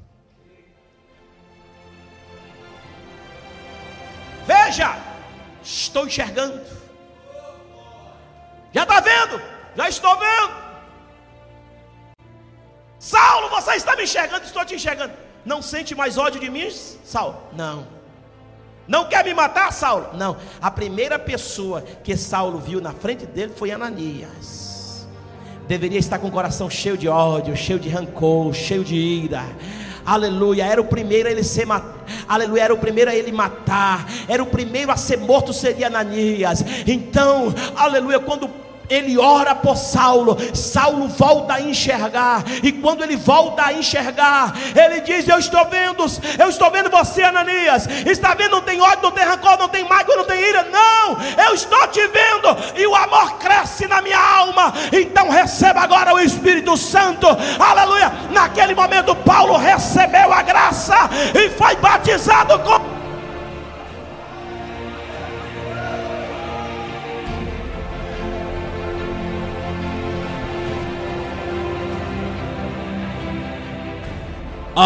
Veja, 4.44 4.98
estou 5.62 6.08
enxergando. 6.08 6.66
Já 8.72 8.82
está 8.82 8.98
vendo? 8.98 9.40
Já 9.76 9.88
estou 9.88 10.18
vendo. 10.18 10.52
Saulo, 12.98 13.50
você 13.50 13.76
está 13.76 13.94
me 13.94 14.02
enxergando? 14.02 14.44
Estou 14.44 14.64
te 14.64 14.74
enxergando. 14.74 15.14
Não 15.44 15.62
sente 15.62 15.94
mais 15.94 16.18
ódio 16.18 16.40
de 16.40 16.50
mim, 16.50 16.68
Saulo? 17.04 17.40
Não. 17.52 17.99
Não 18.90 19.04
quer 19.04 19.24
me 19.24 19.32
matar, 19.32 19.72
Saulo? 19.72 20.08
Não. 20.14 20.36
A 20.60 20.68
primeira 20.68 21.16
pessoa 21.16 21.80
que 22.02 22.16
Saulo 22.16 22.58
viu 22.58 22.80
na 22.80 22.92
frente 22.92 23.24
dele 23.24 23.52
foi 23.54 23.70
Ananias. 23.70 25.06
Deveria 25.68 26.00
estar 26.00 26.18
com 26.18 26.26
o 26.26 26.30
coração 26.32 26.68
cheio 26.68 26.98
de 26.98 27.06
ódio, 27.06 27.56
cheio 27.56 27.78
de 27.78 27.88
rancor, 27.88 28.52
cheio 28.52 28.82
de 28.82 28.96
ira. 28.96 29.44
Aleluia, 30.04 30.66
era 30.66 30.80
o 30.80 30.84
primeiro 30.84 31.28
a 31.28 31.30
ele 31.30 31.44
ser 31.44 31.68
Aleluia, 32.26 32.64
era 32.64 32.74
o 32.74 32.78
primeiro 32.78 33.08
a 33.08 33.14
ele 33.14 33.30
matar. 33.30 34.10
Era 34.26 34.42
o 34.42 34.46
primeiro 34.46 34.90
a 34.90 34.96
ser 34.96 35.18
morto 35.18 35.52
seria 35.52 35.86
Ananias. 35.86 36.64
Então, 36.84 37.54
aleluia, 37.76 38.18
quando 38.18 38.50
ele 38.90 39.16
ora 39.16 39.54
por 39.54 39.76
Saulo, 39.76 40.36
Saulo 40.52 41.06
volta 41.08 41.54
a 41.54 41.60
enxergar, 41.60 42.42
e 42.62 42.72
quando 42.72 43.02
ele 43.04 43.16
volta 43.16 43.66
a 43.66 43.72
enxergar, 43.72 44.52
ele 44.74 45.00
diz: 45.00 45.28
Eu 45.28 45.38
estou 45.38 45.64
vendo, 45.66 46.04
eu 46.38 46.48
estou 46.48 46.70
vendo 46.70 46.90
você, 46.90 47.22
Ananias. 47.22 47.86
Está 48.04 48.34
vendo? 48.34 48.50
Não 48.50 48.62
tem 48.62 48.80
ódio, 48.80 49.04
não 49.04 49.12
tem 49.12 49.24
rancor, 49.24 49.56
não 49.56 49.68
tem 49.68 49.84
mágoa, 49.84 50.16
não 50.16 50.24
tem 50.24 50.40
ira. 50.40 50.64
Não, 50.64 51.16
eu 51.46 51.54
estou 51.54 51.86
te 51.86 52.04
vendo, 52.08 52.56
e 52.76 52.86
o 52.86 52.94
amor 52.96 53.38
cresce 53.38 53.86
na 53.86 54.02
minha 54.02 54.18
alma. 54.18 54.74
Então 54.92 55.30
receba 55.30 55.80
agora 55.80 56.12
o 56.12 56.18
Espírito 56.18 56.76
Santo, 56.76 57.26
aleluia. 57.58 58.12
Naquele 58.32 58.74
momento, 58.74 59.14
Paulo 59.14 59.56
recebeu 59.56 60.32
a 60.32 60.42
graça 60.42 60.96
e 61.34 61.48
foi 61.50 61.76
batizado 61.76 62.58
com 62.60 62.99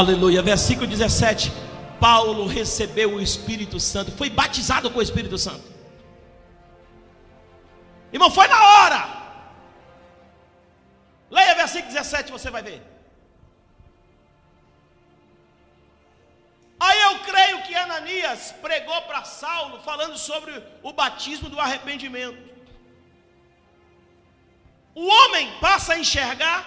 Aleluia. 0.00 0.42
Versículo 0.42 0.88
17. 0.88 1.52
Paulo 2.00 2.46
recebeu 2.46 3.14
o 3.14 3.20
Espírito 3.20 3.78
Santo, 3.78 4.10
foi 4.20 4.28
batizado 4.28 4.90
com 4.90 4.98
o 4.98 5.02
Espírito 5.02 5.38
Santo. 5.38 5.64
Irmão, 8.12 8.30
foi 8.30 8.48
na 8.48 8.60
hora. 8.70 9.00
Leia 11.30 11.54
versículo 11.54 11.92
17, 11.92 12.32
você 12.32 12.50
vai 12.50 12.62
ver. 12.62 12.82
Aí 16.78 17.00
eu 17.00 17.18
creio 17.20 17.62
que 17.62 17.74
Ananias 17.74 18.52
pregou 18.60 19.00
para 19.02 19.24
Saulo, 19.24 19.80
falando 19.80 20.18
sobre 20.18 20.52
o 20.82 20.92
batismo 20.92 21.48
do 21.48 21.58
arrependimento. 21.58 22.42
O 24.94 25.06
homem 25.06 25.46
passa 25.60 25.94
a 25.94 25.98
enxergar, 25.98 26.58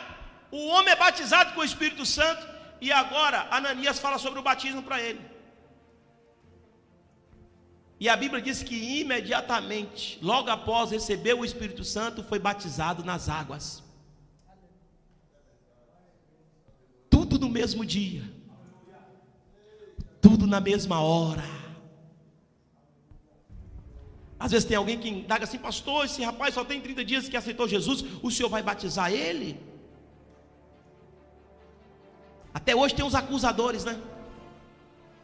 o 0.50 0.68
homem 0.68 0.94
é 0.94 0.96
batizado 0.96 1.54
com 1.54 1.62
o 1.62 1.70
Espírito 1.72 2.06
Santo, 2.06 2.57
e 2.80 2.92
agora 2.92 3.48
Ananias 3.52 4.00
fala 4.00 4.18
sobre 4.18 4.40
o 4.40 4.44
batismo 4.44 4.84
para 4.84 5.02
ele. 5.02 5.38
E 8.00 8.08
a 8.08 8.16
Bíblia 8.16 8.42
diz 8.42 8.62
que 8.62 8.76
imediatamente, 9.00 10.20
logo 10.22 10.50
após 10.50 10.92
receber 10.92 11.34
o 11.34 11.44
Espírito 11.44 11.84
Santo, 11.84 12.24
foi 12.24 12.38
batizado 12.38 13.04
nas 13.04 13.28
águas. 13.28 13.84
Tudo 17.10 17.40
no 17.40 17.50
mesmo 17.50 17.84
dia, 17.84 18.24
tudo 20.22 20.46
na 20.46 20.60
mesma 20.60 21.02
hora. 21.02 21.44
Às 24.40 24.52
vezes 24.52 24.68
tem 24.68 24.78
alguém 24.78 25.00
que 25.00 25.10
indaga 25.10 25.46
assim, 25.46 25.58
pastor, 25.58 26.06
esse 26.06 26.24
rapaz 26.24 26.54
só 26.54 26.64
tem 26.64 26.80
30 26.80 27.04
dias 27.04 27.28
que 27.28 27.36
aceitou 27.36 27.68
Jesus, 27.68 28.04
o 28.22 28.30
senhor 28.30 28.50
vai 28.50 28.62
batizar 28.62 29.12
ele? 29.12 29.60
Até 32.68 32.76
hoje 32.76 32.95
tem 32.95 33.05
uns 33.05 33.15
acusadores, 33.15 33.86
né? 33.86 33.97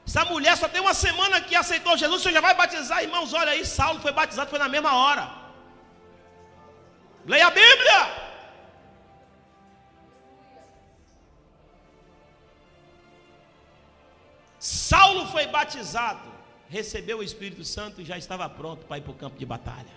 Essa 0.08 0.24
mulher 0.24 0.56
só 0.56 0.70
tem 0.70 0.80
uma 0.80 0.94
semana 0.94 1.42
que 1.42 1.54
aceitou 1.54 1.98
Jesus, 1.98 2.22
senhor 2.22 2.36
já 2.36 2.40
vai 2.40 2.56
batizar, 2.56 3.04
irmãos? 3.04 3.34
Olha 3.34 3.52
aí, 3.52 3.66
Saulo 3.66 4.00
foi 4.00 4.14
batizado, 4.14 4.50
foi 4.50 4.60
na 4.60 4.70
mesma 4.70 4.96
hora. 4.96 5.30
Leia 7.26 7.48
a 7.48 7.52
Bíblia. 7.52 8.00
Saulo 14.58 15.28
foi 15.28 15.46
batizado, 15.48 16.32
recebeu 16.70 17.18
o 17.18 17.24
Espírito 17.24 17.66
Santo 17.66 18.00
e 18.00 18.06
já 18.06 18.18
estava 18.18 18.48
pronto 18.48 18.86
para 18.86 19.00
ir 19.00 19.02
para 19.02 19.12
o 19.12 19.16
campo 19.16 19.38
de 19.38 19.46
batalha. 19.46 19.96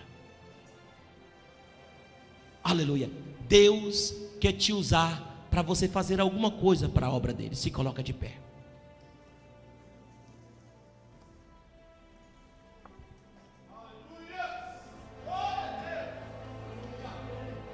Aleluia. 2.61 3.09
Deus 3.47 4.13
quer 4.41 4.51
te 4.51 4.73
usar 4.73 5.26
para 5.57 5.63
você 5.63 5.87
fazer 5.87 6.21
alguma 6.21 6.51
coisa 6.51 6.87
para 6.87 7.07
a 7.07 7.11
obra 7.11 7.33
dele. 7.33 7.55
Se 7.55 7.71
coloca 7.71 8.03
de 8.03 8.13
pé. 8.13 8.33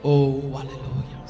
Oh, 0.02 0.58
aleluia. 0.58 1.26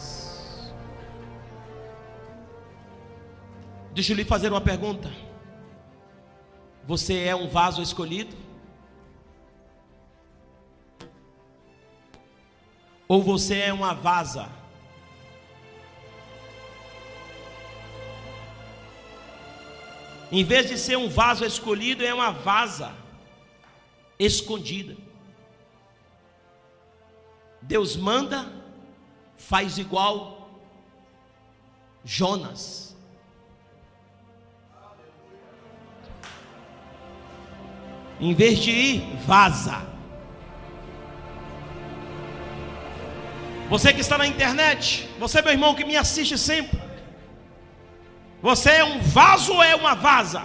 Deixa 3.95 4.13
eu 4.13 4.15
lhe 4.15 4.23
fazer 4.23 4.51
uma 4.51 4.61
pergunta. 4.61 5.11
Você 6.85 7.17
é 7.23 7.35
um 7.35 7.47
vaso 7.47 7.81
escolhido? 7.81 8.35
Ou 13.07 13.23
você 13.23 13.55
é 13.55 13.73
uma 13.73 13.95
vaza? 13.95 14.62
Em 20.33 20.43
vez 20.43 20.67
de 20.67 20.79
ser 20.79 20.97
um 20.97 21.07
vaso 21.07 21.45
escolhido, 21.45 22.03
é 22.03 22.11
uma 22.11 22.31
vaza 22.31 22.91
escondida. 24.17 24.97
Deus 27.61 27.95
manda, 27.95 28.51
faz 29.37 29.77
igual 29.77 30.49
Jonas. 32.03 32.97
Em 38.19 38.33
vez 38.33 38.57
de 38.57 38.71
ir, 38.71 39.15
vaza. 39.27 39.85
Você 43.69 43.93
que 43.93 44.01
está 44.01 44.17
na 44.17 44.25
internet, 44.25 45.07
você 45.19 45.43
meu 45.43 45.51
irmão 45.51 45.75
que 45.75 45.85
me 45.85 45.95
assiste 45.95 46.39
sempre. 46.39 46.82
Você 48.47 48.71
é 48.71 48.83
um 48.83 48.99
vaso 48.99 49.53
ou 49.53 49.63
é 49.63 49.73
uma 49.73 49.95
vaza? 49.95 50.43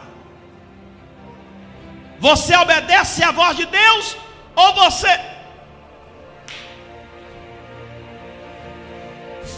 Você 2.20 2.56
obedece 2.56 3.24
à 3.24 3.32
voz 3.32 3.56
de 3.56 3.66
Deus 3.66 4.16
ou 4.54 4.72
você 4.74 5.12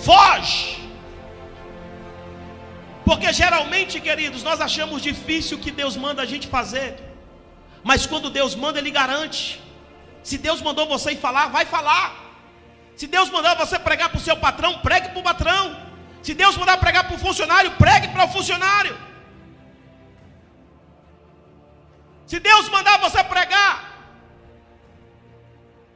foge? 0.04 0.80
Porque 3.04 3.30
geralmente, 3.30 4.00
queridos, 4.00 4.42
nós 4.42 4.58
achamos 4.58 5.02
difícil 5.02 5.58
o 5.58 5.60
que 5.60 5.70
Deus 5.70 5.94
manda 6.04 6.22
a 6.22 6.30
gente 6.32 6.48
fazer. 6.48 6.90
Mas 7.84 8.06
quando 8.06 8.30
Deus 8.30 8.54
manda, 8.54 8.78
Ele 8.78 8.90
garante. 8.90 9.60
Se 10.22 10.38
Deus 10.38 10.62
mandou 10.62 10.86
você 10.86 11.12
ir 11.12 11.18
falar, 11.18 11.48
vai 11.48 11.66
falar. 11.66 12.06
Se 12.96 13.06
Deus 13.06 13.28
mandar 13.28 13.54
você 13.54 13.78
pregar 13.78 14.08
para 14.08 14.18
o 14.18 14.26
seu 14.28 14.36
patrão, 14.36 14.78
pregue 14.78 15.10
para 15.10 15.18
o 15.18 15.22
patrão. 15.22 15.89
Se 16.22 16.34
Deus 16.34 16.56
mandar 16.56 16.78
pregar 16.78 17.04
para 17.06 17.16
o 17.16 17.18
funcionário, 17.18 17.70
pregue 17.72 18.08
para 18.08 18.24
o 18.24 18.28
funcionário. 18.28 18.96
Se 22.26 22.38
Deus 22.38 22.68
mandar 22.68 22.98
você 22.98 23.24
pregar 23.24 23.90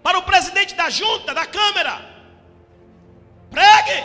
para 0.03 0.19
o 0.19 0.23
presidente 0.23 0.75
da 0.75 0.91
junta, 0.91 1.33
da 1.33 1.47
câmara, 1.47 1.95
pregue. 3.51 4.05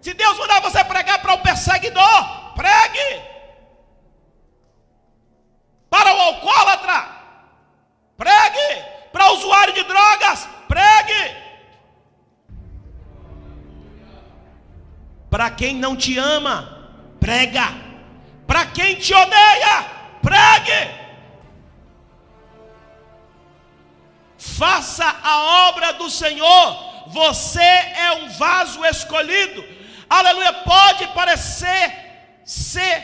Se 0.00 0.12
Deus 0.12 0.36
mandar 0.38 0.60
você 0.60 0.82
pregar 0.84 1.20
para 1.22 1.34
o 1.34 1.38
perseguidor, 1.38 2.54
pregue 2.54 3.34
para 5.88 6.12
o 6.12 6.20
alcoólatra, 6.20 7.08
pregue, 8.16 8.84
para 9.12 9.30
o 9.30 9.34
usuário 9.36 9.74
de 9.74 9.84
drogas, 9.84 10.48
pregue. 10.66 11.43
Para 15.34 15.50
quem 15.50 15.74
não 15.74 15.96
te 15.96 16.16
ama, 16.16 16.56
prega. 17.18 17.66
Para 18.46 18.66
quem 18.66 18.94
te 18.94 19.12
odeia, 19.12 19.84
pregue. 20.22 20.94
Faça 24.38 25.04
a 25.04 25.68
obra 25.70 25.94
do 25.94 26.08
Senhor. 26.08 27.08
Você 27.08 27.58
é 27.58 28.12
um 28.22 28.28
vaso 28.28 28.84
escolhido. 28.84 29.64
Aleluia. 30.08 30.52
Pode 30.52 31.08
parecer 31.08 31.92
ser 32.44 33.02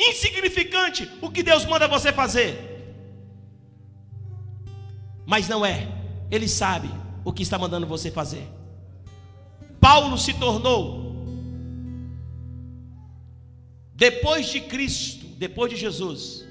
insignificante 0.00 1.10
o 1.20 1.30
que 1.30 1.42
Deus 1.42 1.66
manda 1.66 1.86
você 1.86 2.10
fazer. 2.10 2.56
Mas 5.26 5.46
não 5.46 5.66
é. 5.66 5.86
Ele 6.30 6.48
sabe 6.48 6.90
o 7.22 7.34
que 7.34 7.42
está 7.42 7.58
mandando 7.58 7.86
você 7.86 8.10
fazer. 8.10 8.50
Paulo 9.78 10.16
se 10.16 10.32
tornou 10.32 10.99
depois 14.00 14.48
de 14.48 14.62
Cristo, 14.62 15.26
depois 15.36 15.70
de 15.70 15.76
Jesus. 15.76 16.48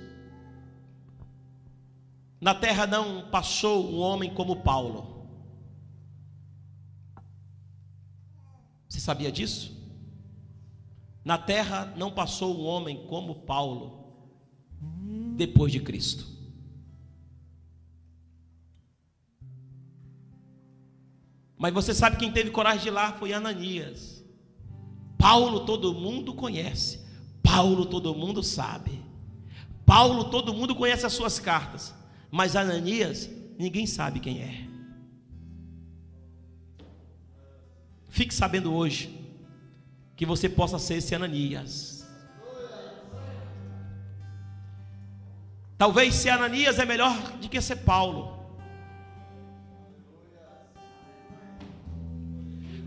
Na 2.39 2.54
terra 2.54 2.86
não 2.86 3.28
passou 3.32 3.91
um 3.91 3.97
homem 3.97 4.32
como 4.32 4.58
Paulo. 4.58 5.28
Você 8.88 9.00
sabia 9.00 9.32
disso? 9.32 9.76
Na 11.26 11.39
terra 11.39 11.91
não 11.97 12.12
passou 12.12 12.56
um 12.56 12.66
homem 12.66 13.08
como 13.08 13.34
Paulo 13.34 14.14
depois 15.36 15.72
de 15.72 15.80
Cristo. 15.80 16.28
Mas 21.58 21.74
você 21.74 21.95
sabe 21.95 22.18
quem 22.18 22.32
teve 22.32 22.52
coragem 22.52 22.84
de 22.84 22.88
ir 22.89 22.91
lá 22.91 23.14
foi 23.14 23.34
Ananias. 23.34 24.24
Paulo 25.18 25.66
todo 25.66 25.95
mundo 25.95 26.36
conhece. 26.36 27.09
Paulo 27.52 27.84
todo 27.84 28.14
mundo 28.14 28.43
sabe. 28.43 29.04
Paulo 29.84 30.26
todo 30.26 30.54
mundo 30.54 30.76
conhece 30.76 31.04
as 31.04 31.14
suas 31.14 31.39
cartas. 31.39 31.95
Mas 32.30 32.56
Ananias, 32.56 33.28
ninguém 33.58 33.88
sabe 33.88 34.20
quem 34.20 34.39
é. 34.39 34.68
Fique 38.08 38.34
sabendo 38.34 38.72
hoje 38.72 39.04
que 40.16 40.28
você 40.28 40.47
possa 40.47 40.78
ser 40.78 40.97
esse 40.97 41.16
Ananias. 41.16 42.08
Talvez 45.76 46.14
ser 46.14 46.30
Ananias 46.30 46.78
é 46.78 46.86
melhor 46.86 47.18
do 47.41 47.50
que 47.50 47.60
ser 47.60 47.78
Paulo. 47.78 48.38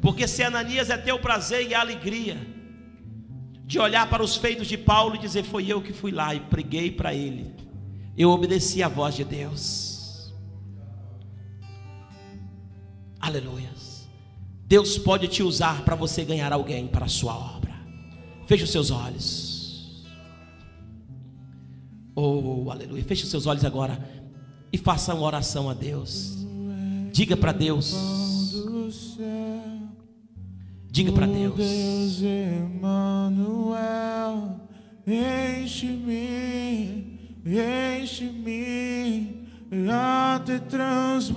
Porque 0.00 0.28
ser 0.28 0.44
Ananias 0.44 0.88
é 0.88 0.96
ter 0.96 1.12
o 1.12 1.18
prazer 1.18 1.68
e 1.68 1.74
a 1.74 1.80
alegria 1.80 2.61
de 3.64 3.78
olhar 3.78 4.08
para 4.08 4.22
os 4.22 4.36
feitos 4.36 4.66
de 4.66 4.76
Paulo 4.76 5.14
e 5.14 5.18
dizer: 5.18 5.42
Foi 5.44 5.66
eu 5.66 5.80
que 5.82 5.92
fui 5.92 6.10
lá 6.10 6.34
e 6.34 6.40
preguei 6.40 6.90
para 6.90 7.14
ele. 7.14 7.54
Eu 8.16 8.30
obedeci 8.30 8.82
à 8.82 8.88
voz 8.88 9.14
de 9.14 9.24
Deus. 9.24 10.32
Aleluia. 13.20 13.72
Deus 14.72 14.96
pode 14.96 15.28
te 15.28 15.42
usar 15.42 15.84
para 15.84 15.94
você 15.94 16.24
ganhar 16.24 16.50
alguém 16.50 16.86
para 16.86 17.04
a 17.04 17.08
sua 17.08 17.36
obra. 17.36 17.74
Feche 18.46 18.64
os 18.64 18.70
seus 18.70 18.90
olhos. 18.90 20.02
Oh, 22.16 22.70
aleluia. 22.70 23.04
Feche 23.04 23.24
os 23.24 23.30
seus 23.30 23.46
olhos 23.46 23.66
agora 23.66 24.02
e 24.72 24.78
faça 24.78 25.12
uma 25.12 25.26
oração 25.26 25.68
a 25.68 25.74
Deus. 25.74 26.38
Diga 27.12 27.36
para 27.36 27.52
Deus. 27.52 27.94
Diga 30.92 31.10
para 31.10 31.26
Deus. 31.26 31.56
Deus 31.56 32.22
Emmanuel, 32.22 33.80
enche-me, 35.06 37.18
enche-me 37.46 39.46
até 39.90 40.58
transbordar. 40.58 41.32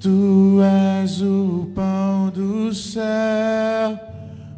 Tu 0.00 0.58
és 1.02 1.20
o 1.20 1.70
pão 1.74 2.30
do 2.30 2.72
céu, 2.72 4.00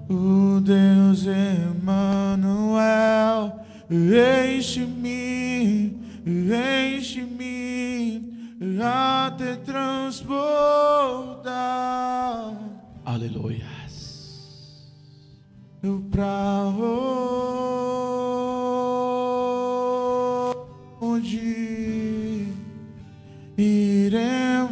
o 0.08 0.60
Deus 0.60 1.26
Emmanuel, 1.26 2.84
enche-me, 3.90 5.96
enche-me 6.24 7.61
até 8.82 9.56
transbordar. 9.56 10.22
Aleluia. 13.04 13.72
Pra 16.12 16.64
onde 21.00 22.46
iremos 23.58 24.62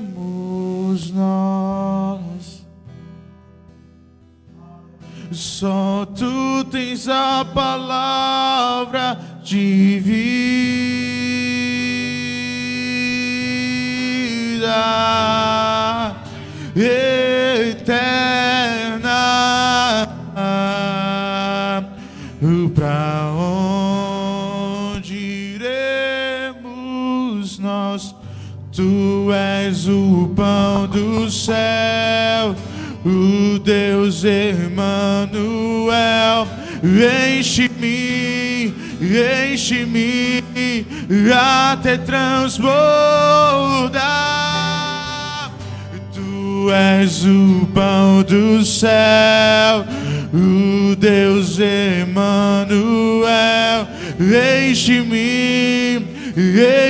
nós? 1.10 2.64
Só 5.32 6.06
tu 6.06 6.64
tens 6.70 7.08
a 7.08 7.44
palavra 7.44 9.18
de 9.42 9.98
eterna. 16.76 18.10
Pra 22.74 23.30
onde 24.94 25.16
iremos 25.56 26.58
nós? 27.58 28.14
Tu 28.72 29.30
és 29.32 29.88
o 29.88 30.30
pão 30.34 30.86
do 30.86 31.30
céu, 31.30 32.54
o 33.04 33.58
Deus 33.58 34.24
Emmanuel. 34.24 35.36
Enche-me, 36.82 38.72
enche-me 39.52 40.42
até 41.34 41.98
transbordar. 41.98 44.39
És 46.72 47.24
o 47.24 47.66
pão 47.74 48.22
do 48.22 48.64
céu, 48.64 49.84
o 50.32 50.94
Deus 50.96 51.58
Emmanuel. 51.58 53.30
Enche-me, 54.68 56.06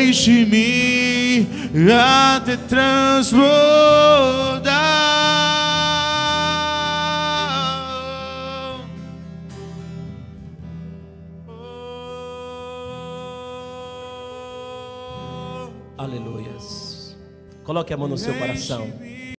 enche-me 0.09 1.47
até 1.93 2.57
transbordar. 2.57 3.41
Aleluias. 15.97 17.17
Coloque 17.63 17.93
a 17.93 17.97
mão 17.97 18.09
no 18.09 18.19
seu 18.19 18.35
coração. 18.35 18.91